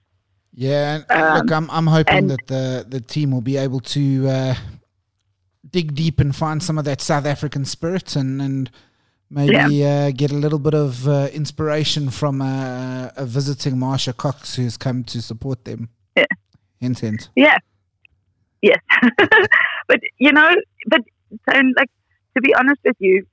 Yeah, 0.54 1.00
um, 1.10 1.38
look, 1.38 1.52
I'm 1.52 1.70
I'm 1.70 1.86
hoping 1.86 2.28
that 2.28 2.46
the 2.46 2.86
the 2.88 3.00
team 3.00 3.30
will 3.30 3.40
be 3.40 3.56
able 3.56 3.80
to 3.80 4.28
uh, 4.28 4.54
dig 5.68 5.94
deep 5.94 6.20
and 6.20 6.34
find 6.34 6.62
some 6.62 6.78
of 6.78 6.84
that 6.84 7.00
South 7.00 7.24
African 7.24 7.64
spirit 7.64 8.16
and 8.16 8.40
and 8.40 8.70
maybe 9.30 9.76
yeah. 9.76 10.06
uh, 10.06 10.10
get 10.10 10.30
a 10.30 10.36
little 10.36 10.58
bit 10.58 10.74
of 10.74 11.08
uh, 11.08 11.28
inspiration 11.32 12.10
from 12.10 12.42
a, 12.42 13.12
a 13.16 13.24
visiting 13.24 13.76
Marsha 13.76 14.14
Cox 14.14 14.56
who's 14.56 14.76
come 14.76 15.04
to 15.04 15.22
support 15.22 15.64
them. 15.64 15.88
Yeah. 16.16 16.26
Hint, 16.80 16.98
hint. 16.98 17.30
Yeah. 17.34 17.56
Yes. 18.60 18.78
but 19.88 20.00
you 20.18 20.32
know, 20.32 20.50
but 20.86 21.00
and 21.46 21.74
like 21.76 21.90
to 22.36 22.42
be 22.42 22.54
honest 22.54 22.80
with 22.84 22.96
you, 22.98 23.26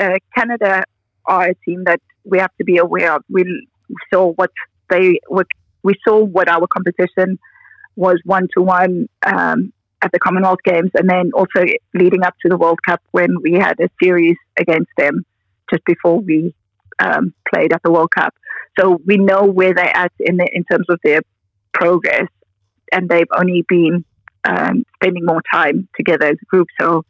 uh, 0.00 0.18
Canada 0.36 0.82
are 1.26 1.48
a 1.48 1.54
team 1.66 1.84
that 1.84 2.00
we 2.24 2.38
have 2.38 2.54
to 2.58 2.64
be 2.64 2.78
aware 2.78 3.14
of. 3.14 3.22
We 3.28 3.66
saw 4.12 4.32
what 4.32 4.50
they 4.90 5.20
what 5.28 5.46
we 5.82 5.94
saw 6.06 6.22
what 6.22 6.48
our 6.48 6.66
competition 6.66 7.38
was 7.96 8.20
one 8.24 8.48
to 8.56 8.62
one 8.62 9.08
at 10.04 10.12
the 10.12 10.18
Commonwealth 10.18 10.62
Games, 10.64 10.90
and 10.94 11.08
then 11.08 11.30
also 11.34 11.64
leading 11.94 12.22
up 12.24 12.34
to 12.42 12.48
the 12.48 12.56
World 12.56 12.82
Cup 12.82 13.00
when 13.12 13.40
we 13.42 13.54
had 13.54 13.80
a 13.80 13.88
series 14.02 14.36
against 14.58 14.90
them 14.98 15.24
just 15.70 15.84
before 15.86 16.20
we 16.20 16.54
um, 16.98 17.32
played 17.52 17.72
at 17.72 17.82
the 17.82 17.90
World 17.90 18.10
Cup. 18.10 18.34
So 18.78 19.00
we 19.06 19.16
know 19.16 19.44
where 19.44 19.72
they're 19.72 19.96
at 19.96 20.12
in 20.20 20.36
the, 20.36 20.46
in 20.52 20.64
terms 20.64 20.86
of 20.90 21.00
their 21.02 21.22
progress, 21.72 22.28
and 22.92 23.08
they've 23.08 23.34
only 23.36 23.64
been 23.66 24.04
um, 24.44 24.84
spending 24.96 25.24
more 25.24 25.42
time 25.52 25.88
together 25.96 26.26
as 26.26 26.36
a 26.42 26.46
group. 26.46 26.68
So 26.78 27.04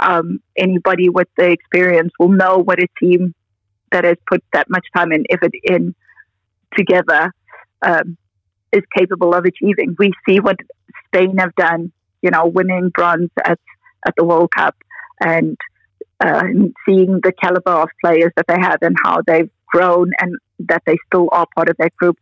um, 0.00 0.40
anybody 0.56 1.08
with 1.08 1.28
the 1.36 1.50
experience 1.50 2.12
will 2.18 2.30
know 2.30 2.58
what 2.58 2.78
a 2.78 2.86
team 2.98 3.34
that 3.92 4.04
has 4.04 4.16
put 4.28 4.42
that 4.52 4.70
much 4.70 4.86
time 4.94 5.12
and 5.12 5.26
effort 5.30 5.52
in 5.64 5.94
together 6.76 7.32
um, 7.82 8.16
is 8.72 8.82
capable 8.96 9.34
of 9.34 9.44
achieving. 9.44 9.96
We 9.98 10.12
see 10.28 10.40
what 10.40 10.56
Spain 11.06 11.38
have 11.38 11.54
done, 11.56 11.92
you 12.22 12.30
know, 12.30 12.46
winning 12.46 12.90
bronze 12.90 13.30
at, 13.44 13.58
at 14.06 14.14
the 14.16 14.24
World 14.24 14.50
Cup 14.52 14.76
and 15.20 15.56
uh, 16.20 16.44
seeing 16.86 17.20
the 17.22 17.32
caliber 17.32 17.72
of 17.72 17.88
players 18.02 18.32
that 18.36 18.46
they 18.46 18.58
have 18.60 18.78
and 18.82 18.96
how 19.04 19.22
they've 19.26 19.50
grown 19.66 20.12
and 20.20 20.36
that 20.60 20.82
they 20.86 20.96
still 21.06 21.28
are 21.32 21.46
part 21.54 21.68
of 21.68 21.76
that 21.78 21.94
group. 21.96 22.16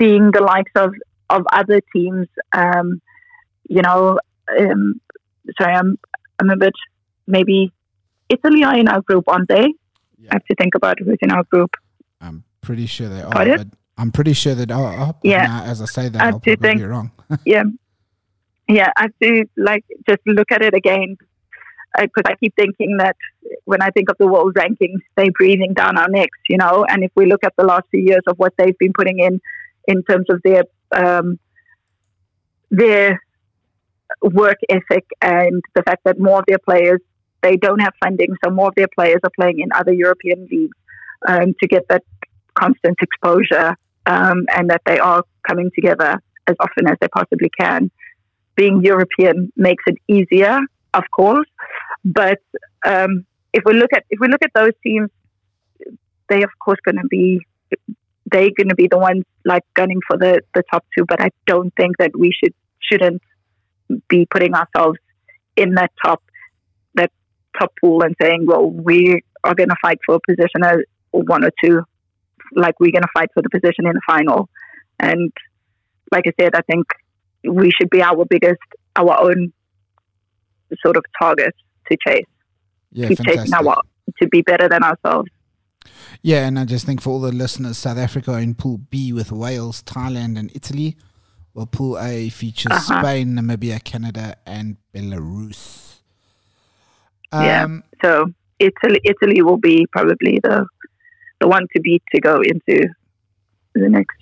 Seeing 0.00 0.30
the 0.32 0.42
likes 0.42 0.72
of, 0.76 0.94
of 1.30 1.42
other 1.52 1.80
teams, 1.94 2.28
um, 2.52 3.00
you 3.68 3.82
know, 3.82 4.18
um, 4.58 5.00
sorry, 5.60 5.74
I'm, 5.74 5.98
I'm 6.38 6.50
a 6.50 6.56
bit 6.56 6.74
maybe 7.28 7.72
Italy 8.28 8.64
are 8.64 8.76
in 8.76 8.88
our 8.88 9.02
group, 9.02 9.24
aren't 9.28 9.48
they? 9.48 9.68
Yeah. 10.18 10.30
I 10.30 10.34
have 10.34 10.44
to 10.46 10.54
think 10.56 10.74
about 10.74 10.98
who's 10.98 11.18
in 11.20 11.30
our 11.30 11.44
group. 11.44 11.76
I'm 12.20 12.44
pretty 12.60 12.86
sure 12.86 13.08
they 13.08 13.22
are. 13.22 13.32
But 13.32 13.68
I'm 13.96 14.10
pretty 14.10 14.32
sure 14.32 14.54
that 14.54 14.70
are. 14.70 15.14
Yeah. 15.22 15.46
Now, 15.46 15.64
as 15.64 15.80
I 15.80 15.86
say 15.86 16.08
that, 16.08 16.20
I 16.20 16.30
will 16.30 16.40
probably 16.40 16.56
think, 16.56 16.80
be 16.80 16.86
wrong. 16.86 17.10
yeah. 17.44 17.64
Yeah, 18.68 18.90
I 18.96 19.02
have 19.02 19.12
to 19.22 19.44
like 19.56 19.84
just 20.08 20.20
look 20.26 20.52
at 20.52 20.62
it 20.62 20.74
again 20.74 21.16
because 21.98 22.24
uh, 22.26 22.32
I 22.32 22.34
keep 22.36 22.54
thinking 22.54 22.98
that 22.98 23.16
when 23.64 23.80
I 23.80 23.90
think 23.90 24.10
of 24.10 24.16
the 24.18 24.26
world 24.26 24.54
rankings, 24.54 25.00
they're 25.16 25.30
breathing 25.32 25.72
down 25.72 25.96
our 25.96 26.08
necks, 26.08 26.38
you 26.48 26.58
know. 26.58 26.84
And 26.88 27.02
if 27.02 27.10
we 27.14 27.26
look 27.26 27.44
at 27.44 27.54
the 27.56 27.64
last 27.64 27.84
few 27.90 28.00
years 28.00 28.22
of 28.26 28.38
what 28.38 28.52
they've 28.58 28.76
been 28.78 28.92
putting 28.92 29.20
in, 29.20 29.40
in 29.86 30.02
terms 30.02 30.26
of 30.28 30.42
their 30.44 30.64
um, 30.92 31.38
their 32.70 33.22
work 34.22 34.58
ethic 34.68 35.06
and 35.22 35.62
the 35.74 35.82
fact 35.82 36.04
that 36.04 36.18
more 36.18 36.40
of 36.40 36.44
their 36.46 36.58
players 36.58 37.00
they 37.42 37.56
don't 37.56 37.80
have 37.80 37.92
funding, 38.02 38.34
so 38.44 38.50
more 38.50 38.68
of 38.68 38.74
their 38.76 38.88
players 38.94 39.20
are 39.22 39.30
playing 39.38 39.60
in 39.60 39.68
other 39.72 39.92
European 39.92 40.48
leagues 40.50 40.76
um, 41.28 41.54
to 41.60 41.68
get 41.68 41.86
that 41.88 42.02
constant 42.54 42.96
exposure 43.00 43.76
um, 44.06 44.46
and 44.56 44.70
that 44.70 44.82
they 44.86 44.98
are 44.98 45.22
coming 45.46 45.70
together 45.74 46.20
as 46.46 46.56
often 46.60 46.88
as 46.88 46.96
they 47.00 47.08
possibly 47.08 47.50
can. 47.58 47.90
Being 48.56 48.82
European 48.82 49.52
makes 49.56 49.84
it 49.86 49.96
easier, 50.08 50.58
of 50.94 51.04
course, 51.14 51.46
but 52.04 52.38
um, 52.84 53.24
if 53.52 53.62
we 53.64 53.74
look 53.74 53.92
at 53.92 54.04
if 54.10 54.18
we 54.20 54.28
look 54.28 54.42
at 54.42 54.50
those 54.54 54.72
teams, 54.82 55.10
they 56.28 56.42
of 56.42 56.50
course 56.58 56.78
going 56.84 56.96
to 56.96 57.06
be 57.08 57.40
they're 58.30 58.50
going 58.56 58.68
to 58.68 58.74
be 58.74 58.88
the 58.88 58.98
ones 58.98 59.24
like 59.44 59.62
gunning 59.74 60.00
for 60.08 60.16
the 60.16 60.40
the 60.54 60.62
top 60.70 60.84
two. 60.96 61.04
But 61.06 61.22
I 61.22 61.30
don't 61.46 61.72
think 61.76 61.98
that 61.98 62.12
we 62.18 62.32
should 62.32 62.54
shouldn't 62.80 63.22
be 64.08 64.26
putting 64.26 64.54
ourselves 64.54 64.98
in 65.56 65.74
that 65.74 65.92
top 66.04 66.22
top 67.58 67.72
pool 67.80 68.02
and 68.02 68.14
saying, 68.20 68.46
well, 68.46 68.70
we 68.70 69.22
are 69.44 69.54
going 69.54 69.68
to 69.68 69.76
fight 69.80 69.98
for 70.04 70.16
a 70.16 70.20
position 70.26 70.64
as 70.64 70.78
one 71.10 71.44
or 71.44 71.50
two 71.62 71.82
like 72.54 72.78
we're 72.80 72.92
going 72.92 73.02
to 73.02 73.08
fight 73.14 73.28
for 73.34 73.42
the 73.42 73.50
position 73.50 73.86
in 73.86 73.92
the 73.92 74.00
final. 74.06 74.48
And 74.98 75.32
like 76.12 76.24
I 76.26 76.32
said, 76.40 76.54
I 76.54 76.62
think 76.62 76.86
we 77.44 77.70
should 77.70 77.90
be 77.90 78.02
our 78.02 78.24
biggest, 78.24 78.60
our 78.96 79.20
own 79.20 79.52
sort 80.84 80.96
of 80.96 81.04
target 81.20 81.54
to 81.90 81.96
chase. 82.06 82.24
Yeah, 82.92 83.08
Keep 83.08 83.18
fantastic. 83.18 83.52
chasing 83.52 83.66
our 83.66 83.82
to 84.20 84.28
be 84.28 84.42
better 84.42 84.68
than 84.68 84.82
ourselves. 84.82 85.30
Yeah, 86.22 86.46
and 86.46 86.58
I 86.58 86.64
just 86.64 86.86
think 86.86 87.00
for 87.00 87.10
all 87.10 87.20
the 87.20 87.32
listeners, 87.32 87.78
South 87.78 87.98
Africa 87.98 88.36
in 88.38 88.54
Pool 88.54 88.78
B 88.78 89.12
with 89.12 89.30
Wales, 89.30 89.82
Thailand, 89.82 90.38
and 90.38 90.50
Italy. 90.54 90.96
Well, 91.54 91.66
Pool 91.66 91.98
A 91.98 92.28
features 92.30 92.72
uh-huh. 92.72 93.00
Spain, 93.00 93.34
Namibia, 93.34 93.82
Canada, 93.82 94.36
and 94.46 94.76
Belarus. 94.94 95.97
Um, 97.32 97.44
yeah. 97.44 97.66
So 98.02 98.32
Italy, 98.58 99.00
Italy 99.04 99.42
will 99.42 99.58
be 99.58 99.86
probably 99.92 100.40
the 100.42 100.66
the 101.40 101.48
one 101.48 101.66
to 101.74 101.80
beat 101.80 102.02
to 102.12 102.20
go 102.20 102.40
into 102.40 102.88
the 103.74 103.88
next 103.88 104.16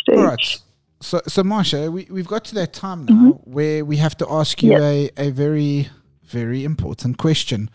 stage. 0.00 0.16
All 0.16 0.24
right. 0.24 0.60
So, 1.00 1.20
so 1.26 1.42
Marsha, 1.42 1.92
we, 1.92 2.06
we've 2.10 2.26
got 2.26 2.44
to 2.46 2.54
that 2.56 2.72
time 2.72 3.04
now 3.04 3.14
mm-hmm. 3.14 3.50
where 3.50 3.84
we 3.84 3.98
have 3.98 4.16
to 4.18 4.30
ask 4.30 4.62
you 4.62 4.76
a, 4.76 5.10
a 5.18 5.30
very, 5.30 5.88
very 6.22 6.64
important 6.64 7.18
question. 7.18 7.68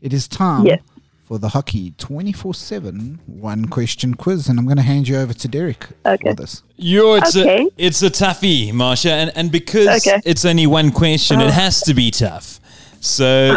It 0.00 0.12
is 0.12 0.28
time 0.28 0.66
yes. 0.66 0.80
for 1.24 1.38
the 1.38 1.48
hockey 1.48 1.94
24 1.98 2.54
7 2.54 3.20
one 3.26 3.66
question 3.66 4.14
quiz, 4.14 4.48
and 4.48 4.58
I'm 4.58 4.66
going 4.66 4.76
to 4.76 4.84
hand 4.84 5.08
you 5.08 5.16
over 5.16 5.34
to 5.34 5.48
Derek 5.48 5.88
okay. 6.04 6.30
for 6.30 6.34
this. 6.34 6.62
Yo, 6.76 7.14
it's, 7.14 7.36
okay. 7.36 7.64
a, 7.64 7.68
it's 7.76 8.02
a 8.02 8.10
toughie, 8.10 8.70
Marsha, 8.70 9.10
and, 9.10 9.32
and 9.34 9.50
because 9.50 10.06
okay. 10.06 10.20
it's 10.24 10.44
only 10.44 10.68
one 10.68 10.92
question, 10.92 11.40
it 11.40 11.48
oh. 11.48 11.50
has 11.50 11.80
to 11.82 11.94
be 11.94 12.12
tough. 12.12 12.60
So 13.06 13.54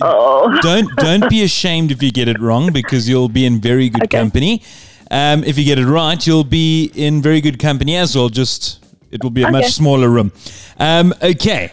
Oh, 0.00 0.58
don't 0.62 0.88
don't 0.96 1.28
be 1.28 1.42
ashamed 1.42 1.90
if 1.90 2.02
you 2.02 2.10
get 2.12 2.28
it 2.28 2.40
wrong 2.40 2.72
because 2.72 3.08
you'll 3.08 3.28
be 3.28 3.44
in 3.46 3.60
very 3.60 3.88
good 3.88 4.04
Okay. 4.04 4.18
company. 4.18 4.62
Um, 5.10 5.44
if 5.44 5.58
you 5.58 5.64
get 5.64 5.78
it 5.78 5.86
right, 5.86 6.24
you'll 6.26 6.44
be 6.44 6.90
in 6.94 7.20
very 7.20 7.40
good 7.40 7.58
company 7.58 7.96
as 7.96 8.16
well. 8.16 8.28
Just 8.28 8.84
it 9.10 9.22
will 9.22 9.30
be 9.30 9.42
a 9.42 9.46
Okay. 9.46 9.52
much 9.52 9.72
smaller 9.72 10.08
room. 10.08 10.32
Um, 10.78 11.12
okay, 11.22 11.72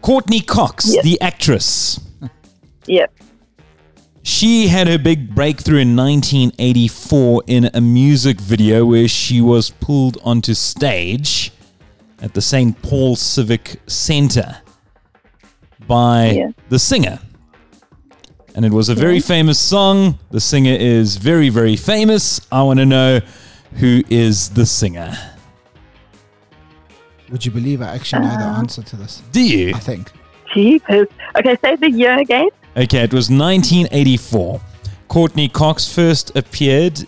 Courteney 0.00 0.40
Cox, 0.40 0.86
Yes. 0.94 1.04
the 1.04 1.20
actress. 1.20 1.98
yeah. 2.86 3.06
She 4.24 4.68
had 4.68 4.86
her 4.86 4.98
big 4.98 5.34
breakthrough 5.34 5.80
in 5.80 5.96
1984 5.96 7.42
in 7.48 7.70
a 7.74 7.80
music 7.80 8.40
video 8.40 8.84
where 8.86 9.08
she 9.08 9.40
was 9.40 9.70
pulled 9.70 10.16
onto 10.22 10.54
stage 10.54 11.50
at 12.20 12.32
the 12.34 12.40
St. 12.40 12.80
Paul 12.82 13.16
Civic 13.16 13.80
Center 13.88 14.58
by 15.86 16.30
Yeah. 16.30 16.50
the 16.68 16.78
singer. 16.78 17.18
And 18.54 18.64
it 18.64 18.72
was 18.72 18.88
a 18.90 18.94
very 18.94 19.20
famous 19.20 19.58
song. 19.58 20.18
The 20.30 20.40
singer 20.40 20.76
is 20.78 21.16
very, 21.16 21.48
very 21.48 21.76
famous. 21.76 22.40
I 22.52 22.62
want 22.62 22.78
to 22.80 22.86
know 22.86 23.20
who 23.74 24.02
is 24.10 24.50
the 24.50 24.66
singer. 24.66 25.16
Would 27.30 27.46
you 27.46 27.50
believe 27.50 27.80
I 27.80 27.94
actually 27.94 28.22
know 28.26 28.36
the 28.36 28.44
Uh, 28.44 28.58
answer 28.58 28.82
to 28.82 28.96
this? 28.96 29.22
Do 29.32 29.40
you? 29.40 29.74
I 29.74 29.78
think. 29.78 30.12
Jeepers. 30.52 31.08
Okay, 31.38 31.56
say 31.64 31.76
the 31.76 31.90
year 31.90 32.18
again. 32.18 32.48
Okay, 32.76 33.02
it 33.02 33.14
was 33.14 33.30
1984. 33.30 34.60
Courteney 35.08 35.48
Cox 35.48 35.88
first 35.88 36.36
appeared 36.36 37.06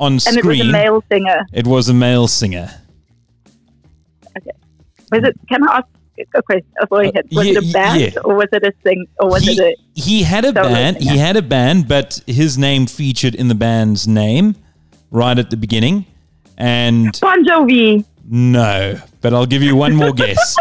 on 0.00 0.12
And 0.12 0.22
screen. 0.22 0.36
And 0.36 0.46
it 0.46 0.46
was 0.56 0.68
a 0.68 0.72
male 0.72 1.02
singer. 1.12 1.46
It 1.52 1.66
was 1.66 1.88
a 1.90 1.94
male 1.94 2.28
singer. 2.28 2.70
Was 5.12 5.22
it? 5.22 5.36
Can 5.48 5.68
I 5.68 5.76
ask 5.78 5.86
question? 6.44 6.66
Go. 6.88 6.96
Was 6.96 7.08
Uh, 7.08 7.40
yeah, 7.42 7.50
it 7.50 7.56
a 7.56 7.72
band 7.72 8.00
yeah. 8.00 8.20
or 8.24 8.34
was 8.36 8.48
it 8.52 8.62
a 8.64 8.72
sing? 8.84 9.06
Or 9.20 9.30
was 9.30 9.42
he, 9.44 9.52
it 9.52 9.60
a? 9.60 10.00
he 10.00 10.22
had 10.22 10.44
a 10.44 10.52
band. 10.52 10.96
He 10.98 11.16
had 11.18 11.36
a 11.36 11.42
band, 11.42 11.88
but 11.88 12.20
his 12.26 12.56
name 12.58 12.86
featured 12.86 13.34
in 13.34 13.48
the 13.48 13.54
band's 13.54 14.06
name 14.08 14.56
right 15.10 15.38
at 15.38 15.50
the 15.50 15.56
beginning. 15.56 16.06
And 16.58 17.18
Bon 17.20 17.44
Jovi. 17.44 18.04
no, 18.28 18.98
but 19.20 19.34
I'll 19.34 19.46
give 19.46 19.62
you 19.62 19.76
one 19.76 19.94
more 19.94 20.12
guess. 20.24 20.56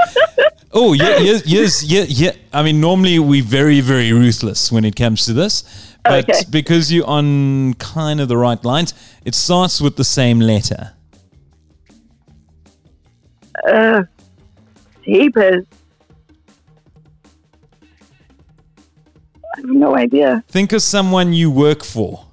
Oh, 0.74 0.92
yeah, 0.92 1.18
yes, 1.20 1.44
yes, 1.46 1.84
yeah, 1.84 2.04
yeah. 2.08 2.32
I 2.52 2.62
mean, 2.62 2.82
normally 2.82 3.18
we're 3.20 3.42
very, 3.44 3.80
very 3.80 4.12
ruthless 4.12 4.72
when 4.74 4.84
it 4.84 4.96
comes 4.98 5.26
to 5.26 5.32
this, 5.34 5.64
but 6.04 6.30
Okay. 6.30 6.42
because 6.50 6.92
you're 6.92 7.08
on 7.08 7.76
kind 7.76 8.20
of 8.20 8.28
the 8.28 8.36
right 8.36 8.62
lines, 8.66 8.94
it 9.24 9.36
starts 9.36 9.80
with 9.80 9.96
the 9.96 10.04
same 10.04 10.42
letter. 10.42 10.92
Uh, 13.68 14.04
jeepers. 15.06 15.66
I 19.56 19.58
have 19.58 19.66
no 19.66 19.96
idea. 19.96 20.44
Think 20.50 20.74
of 20.74 20.82
someone 20.82 21.34
you 21.34 21.50
work 21.50 21.84
for. 21.84 22.26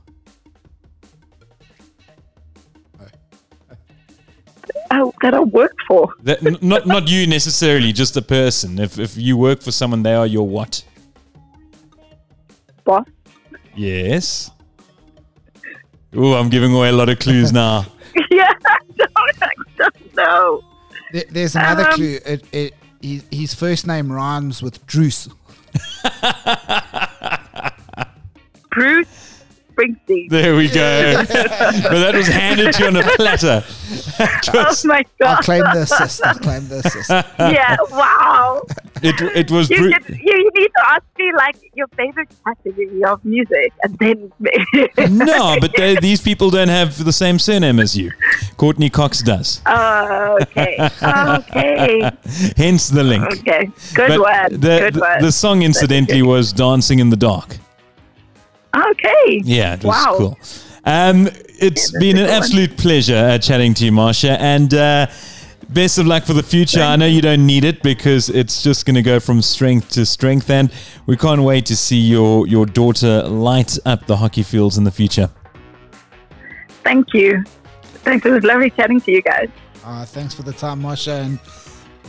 Oh, 4.95 5.13
that 5.23 5.33
I 5.33 5.41
work 5.41 5.75
for. 5.89 6.13
That, 6.23 6.45
n- 6.45 6.59
not 6.61 6.87
not 6.87 7.09
you 7.09 7.27
necessarily, 7.27 7.93
just 7.93 8.17
a 8.19 8.23
person. 8.23 8.79
If 8.79 8.99
if 8.99 9.17
you 9.17 9.39
work 9.39 9.63
for 9.63 9.73
someone, 9.73 10.03
they 10.03 10.15
are 10.15 10.27
your 10.27 10.47
what? 10.47 10.85
Boss. 12.85 13.07
Yes. 13.75 14.51
Oh, 16.15 16.35
I'm 16.35 16.51
giving 16.51 16.75
away 16.75 16.91
a 16.91 16.93
lot 16.93 17.09
of 17.09 17.19
clues 17.19 17.53
now. 17.53 17.87
yeah, 18.31 18.53
I 18.67 18.79
don't, 18.97 19.43
I 19.43 19.51
don't 19.79 20.15
know. 20.17 20.63
There, 21.13 21.25
there's 21.31 21.55
another 21.57 21.87
Um, 21.89 21.95
clue. 21.95 22.19
It, 22.25 22.45
it, 22.53 22.75
he, 23.01 23.23
his 23.31 23.55
first 23.55 23.87
name 23.87 24.11
rhymes 24.11 24.63
with 24.63 24.85
Druce. 24.87 25.29
Bruce 28.71 29.32
Springsteen. 29.83 30.31
There 30.31 30.57
we 30.57 30.69
go. 30.69 31.25
but 31.29 31.99
that 32.01 32.15
was 32.15 32.27
handed 32.29 32.73
to 32.75 32.83
you 32.83 32.89
on 32.89 32.97
a 32.97 33.03
platter. 33.17 33.65
Oh 34.55 34.75
my 34.85 35.05
god! 35.19 35.29
I'll 35.29 35.35
god. 35.37 35.45
claim 35.45 35.63
the 35.75 35.81
assist. 35.83 36.25
I'll 36.25 36.35
claim 36.35 36.69
the 36.69 36.79
assist. 36.79 37.11
yeah, 37.39 37.77
wow. 37.91 38.63
It 39.03 39.21
it 39.37 39.51
was 39.51 39.69
You, 39.71 39.79
Bru- 39.79 39.93
should, 39.93 40.09
you, 40.09 40.35
you 40.37 40.51
need 40.55 40.69
to 40.69 40.83
ask 40.89 41.03
me 41.19 41.33
like 41.37 41.57
your 41.75 41.87
favorite 41.89 42.29
category 42.45 43.05
of 43.05 43.25
music 43.25 43.73
and 43.83 43.99
then 43.99 44.33
no, 45.17 45.57
but 45.61 45.73
they, 45.77 45.97
these 45.97 46.21
people 46.21 46.51
don't 46.51 46.69
have 46.69 47.05
the 47.05 47.13
same 47.13 47.39
surname 47.39 47.81
as 47.81 47.97
you. 47.97 48.13
Courteney 48.57 48.91
Cox 48.91 49.23
does. 49.23 49.61
Oh, 49.67 50.39
okay. 50.43 50.77
Okay. 51.03 52.11
Hence 52.57 52.89
the 52.89 53.03
link. 53.03 53.25
Okay. 53.41 53.71
Good 53.95 54.09
But 54.09 54.21
word. 54.21 54.61
The, 54.61 54.79
Good 54.79 54.95
the, 54.95 55.01
word. 55.01 55.21
the 55.23 55.33
song, 55.33 55.63
incidentally, 55.63 56.23
was 56.23 56.53
"Dancing 56.53 56.99
in 56.99 57.11
the 57.11 57.17
Dark." 57.17 57.59
Okay. 58.77 59.41
Yeah, 59.45 59.75
it 59.75 59.85
was 59.85 59.95
Wow. 59.95 60.15
cool. 60.19 60.39
Um, 60.85 61.29
it's 61.59 61.93
Yeah, 61.93 61.99
been 62.01 62.17
an 62.19 62.27
that's 62.27 62.31
a 62.31 62.35
one. 62.35 62.43
absolute 62.63 62.77
pleasure 62.77 63.17
uh, 63.17 63.39
chatting 63.39 63.75
to 63.75 63.85
you, 63.85 63.93
Marsha, 63.93 64.37
and 64.41 64.75
uh, 64.75 65.07
best 65.69 65.99
of 65.99 66.07
luck 66.07 66.25
for 66.25 66.33
the 66.33 66.43
future. 66.43 66.81
I 66.83 66.97
know 66.97 67.07
you 67.07 67.23
don't 67.23 67.47
need 67.47 67.63
it 67.65 67.83
because 67.83 68.29
it's 68.29 68.63
just 68.63 68.85
going 68.85 68.97
to 68.97 69.03
go 69.03 69.21
from 69.21 69.43
strength 69.43 69.91
to 69.91 70.05
strength, 70.05 70.51
and 70.51 70.73
we 71.07 71.17
can't 71.17 71.43
wait 71.43 71.67
to 71.67 71.77
see 71.77 72.01
your 72.01 72.47
your 72.49 72.67
daughter 72.67 73.23
light 73.23 73.79
up 73.87 74.07
the 74.07 74.17
hockey 74.17 74.43
fields 74.43 74.77
in 74.77 74.85
the 74.85 74.91
future. 74.91 75.31
Thank 76.83 77.15
you. 77.15 77.45
Thanks. 78.05 78.27
It 78.27 78.31
was 78.31 78.43
lovely 78.43 78.71
chatting 78.71 79.01
to 79.03 79.13
you 79.13 79.23
guys. 79.23 79.49
Uh, 79.85 80.05
thanks 80.05 80.35
for 80.35 80.43
the 80.43 80.53
time, 80.53 80.83
Marsha, 80.83 81.23
and 81.25 81.39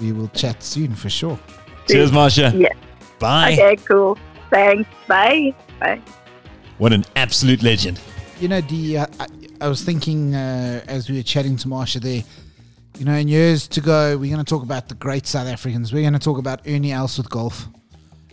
we 0.01 0.11
will 0.11 0.30
chat 0.30 0.64
soon 0.64 0.95
for 0.95 1.09
sure. 1.09 1.38
Cheers, 1.88 2.11
Marsha. 2.11 2.51
Yeah. 2.59 2.70
Bye. 3.20 3.53
Okay, 3.53 3.76
cool. 3.86 4.18
Thanks. 4.49 4.89
Bye. 5.07 5.53
Bye. 5.80 6.01
What 6.78 6.93
an 6.93 7.05
absolute 7.15 7.63
legend. 7.63 7.99
You 8.39 8.47
know, 8.47 8.61
Dee, 8.61 8.97
uh, 8.97 9.05
I, 9.19 9.28
I 9.61 9.67
was 9.67 9.84
thinking 9.84 10.36
uh, 10.36 10.84
as 10.88 11.09
we 11.09 11.17
were 11.17 11.24
chatting 11.24 11.55
to 11.57 11.67
Marsha 11.67 12.01
there, 12.01 12.24
you 12.97 13.05
know, 13.05 13.13
in 13.13 13.28
years 13.28 13.67
to 13.69 13.82
go, 13.82 14.17
we're 14.17 14.32
going 14.32 14.43
to 14.43 14.49
talk 14.49 14.63
about 14.63 14.89
the 14.89 14.95
great 14.95 15.26
South 15.26 15.47
Africans. 15.47 15.93
We're 15.93 16.01
going 16.01 16.13
to 16.13 16.19
talk 16.19 16.38
about 16.38 16.61
Ernie 16.67 16.91
Els 16.91 17.17
with 17.17 17.30
golf. 17.30 17.67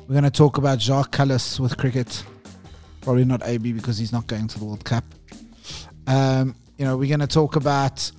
We're 0.00 0.14
going 0.14 0.24
to 0.24 0.30
talk 0.30 0.58
about 0.58 0.80
Jacques 0.80 1.12
Kallis 1.12 1.60
with 1.60 1.76
cricket. 1.76 2.24
Probably 3.00 3.24
not 3.24 3.46
AB 3.46 3.72
because 3.72 3.96
he's 3.96 4.12
not 4.12 4.26
going 4.26 4.48
to 4.48 4.58
the 4.58 4.64
World 4.64 4.84
Cup. 4.84 5.04
Um, 6.06 6.54
you 6.76 6.84
know, 6.84 6.96
we're 6.96 7.08
going 7.08 7.20
to 7.20 7.26
talk 7.26 7.56
about 7.56 8.10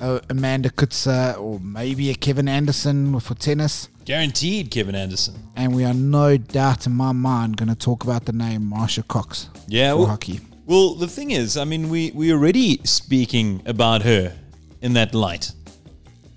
uh, 0.00 0.20
Amanda 0.30 0.70
Coetzer 0.70 1.38
or 1.40 1.58
maybe 1.60 2.10
a 2.10 2.14
Kevin 2.14 2.48
Anderson 2.48 3.18
for 3.20 3.34
tennis. 3.34 3.88
Guaranteed, 4.04 4.70
Kevin 4.70 4.94
Anderson. 4.94 5.34
And 5.56 5.74
we 5.74 5.84
are 5.84 5.94
no 5.94 6.36
doubt 6.36 6.86
in 6.86 6.92
my 6.94 7.12
mind 7.12 7.56
going 7.56 7.68
to 7.68 7.74
talk 7.74 8.04
about 8.04 8.26
the 8.26 8.32
name 8.32 8.62
Marsha 8.62 9.06
Cox 9.06 9.48
Yeah, 9.66 9.92
for 9.92 9.98
well, 9.98 10.06
hockey. 10.06 10.40
well, 10.66 10.94
the 10.94 11.06
thing 11.08 11.30
is, 11.30 11.56
I 11.56 11.64
mean, 11.64 11.88
we 11.88 12.10
we 12.14 12.32
already 12.32 12.80
speaking 12.84 13.62
about 13.64 14.02
her 14.02 14.34
in 14.82 14.92
that 14.94 15.14
light. 15.14 15.52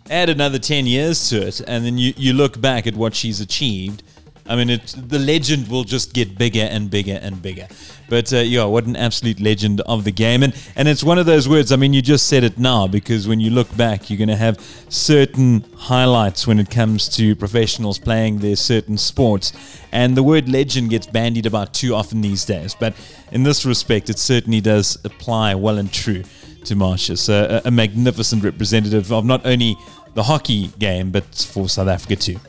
Add 0.09 0.29
another 0.29 0.59
ten 0.59 0.85
years 0.85 1.27
to 1.29 1.45
it, 1.47 1.59
and 1.67 1.83
then 1.85 1.97
you 1.97 2.13
you 2.15 2.31
look 2.33 2.59
back 2.61 2.87
at 2.87 2.95
what 2.95 3.13
she's 3.13 3.41
achieved. 3.41 4.03
I 4.47 4.55
mean, 4.55 4.69
it 4.69 4.95
the 5.07 5.19
legend 5.19 5.67
will 5.67 5.83
just 5.83 6.13
get 6.13 6.37
bigger 6.37 6.61
and 6.61 6.89
bigger 6.89 7.19
and 7.21 7.41
bigger. 7.41 7.67
But 8.09 8.31
uh, 8.31 8.37
yeah, 8.37 8.63
what 8.63 8.85
an 8.85 8.95
absolute 8.95 9.41
legend 9.41 9.81
of 9.81 10.03
the 10.03 10.11
game, 10.11 10.43
and 10.43 10.55
and 10.75 10.87
it's 10.87 11.03
one 11.03 11.17
of 11.17 11.25
those 11.25 11.49
words. 11.49 11.71
I 11.71 11.75
mean, 11.75 11.93
you 11.93 12.01
just 12.01 12.27
said 12.27 12.43
it 12.43 12.57
now 12.57 12.87
because 12.87 13.27
when 13.27 13.39
you 13.39 13.49
look 13.49 13.75
back, 13.75 14.09
you're 14.09 14.17
going 14.17 14.29
to 14.29 14.35
have 14.35 14.59
certain 14.89 15.65
highlights 15.75 16.47
when 16.47 16.59
it 16.59 16.69
comes 16.69 17.09
to 17.17 17.35
professionals 17.35 17.99
playing 17.99 18.39
their 18.39 18.55
certain 18.55 18.97
sports, 18.97 19.53
and 19.91 20.15
the 20.15 20.23
word 20.23 20.47
legend 20.47 20.89
gets 20.89 21.07
bandied 21.07 21.45
about 21.45 21.73
too 21.73 21.93
often 21.93 22.21
these 22.21 22.45
days. 22.45 22.75
But 22.75 22.95
in 23.31 23.43
this 23.43 23.65
respect, 23.65 24.09
it 24.09 24.19
certainly 24.19 24.61
does 24.61 24.97
apply 25.03 25.55
well 25.55 25.77
and 25.77 25.91
true 25.91 26.23
to 26.65 26.75
Marsha. 26.75 27.17
So 27.17 27.61
a, 27.65 27.67
a 27.67 27.71
magnificent 27.71 28.43
representative 28.43 29.11
of 29.11 29.25
not 29.25 29.45
only 29.45 29.77
the 30.13 30.23
hockey 30.23 30.67
game 30.79 31.11
but 31.11 31.25
for 31.35 31.69
South 31.69 31.87
Africa 31.87 32.15
too. 32.15 32.39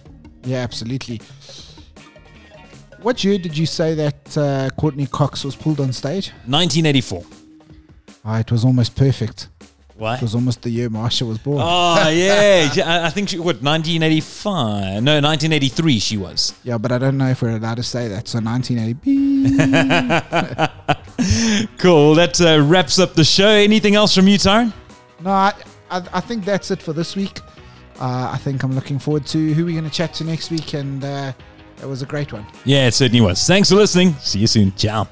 Yeah, 0.45 0.59
absolutely. 0.59 1.21
What 3.03 3.23
year 3.23 3.39
did 3.39 3.57
you 3.57 3.67
say 3.67 3.95
that 3.95 4.37
uh, 4.37 4.71
Courteney 4.79 5.07
Cox 5.07 5.45
was 5.45 5.55
pulled 5.55 5.79
on 5.81 5.93
stage? 5.93 6.31
1984. 6.47 7.25
Ah, 8.25 8.41
it 8.41 8.51
was 8.51 8.65
almost 8.65 8.97
perfect. 8.97 9.49
Why? 9.97 10.17
It 10.17 10.23
was 10.23 10.35
almost 10.35 10.63
the 10.63 10.71
year 10.71 10.89
Marsha 10.89 11.27
was 11.27 11.39
born. 11.39 11.59
Oh 11.61 12.09
yeah, 12.11 12.69
I 13.05 13.11
think 13.11 13.29
she 13.31 13.39
what 13.39 13.61
1985? 13.63 15.03
No, 15.03 15.21
1983 15.21 15.99
she 15.99 16.17
was. 16.17 16.55
Yeah, 16.63 16.79
but 16.79 16.93
I 16.93 16.99
don't 16.99 17.19
know 17.19 17.29
if 17.29 17.43
we're 17.43 17.57
allowed 17.57 17.77
to 17.79 17.83
say 17.83 18.07
that. 18.09 18.29
So 18.29 18.39
1980. 18.41 20.69
Cool. 21.79 22.15
That 22.15 22.41
uh, 22.41 22.63
wraps 22.63 23.01
up 23.01 23.15
the 23.15 23.25
show. 23.25 23.49
Anything 23.49 23.97
else 23.97 24.15
from 24.15 24.29
you, 24.29 24.39
Tyron? 24.39 24.73
no, 25.21 25.31
I, 25.31 25.53
I, 25.91 26.03
I 26.13 26.21
think 26.21 26.45
that's 26.45 26.71
it 26.71 26.81
for 26.81 26.93
this 26.93 27.17
week. 27.17 27.41
Uh, 27.99 28.31
I 28.33 28.37
think 28.39 28.63
I'm 28.63 28.73
looking 28.73 29.01
forward 29.01 29.27
to 29.29 29.53
who 29.55 29.65
we're 29.65 29.73
going 29.73 29.83
to 29.83 29.91
chat 29.91 30.15
to 30.15 30.25
next 30.25 30.53
week, 30.53 30.75
and 30.75 31.03
uh, 31.05 31.33
it 31.81 31.87
was 31.87 32.03
a 32.03 32.07
great 32.07 32.33
one. 32.33 32.47
Yeah, 32.65 32.87
it 32.87 32.95
certainly 32.95 33.21
was. 33.21 33.47
Thanks 33.47 33.69
for 33.69 33.77
listening. 33.77 34.15
See 34.15 34.41
you 34.41 34.47
soon. 34.47 34.73
Ciao. 34.75 35.09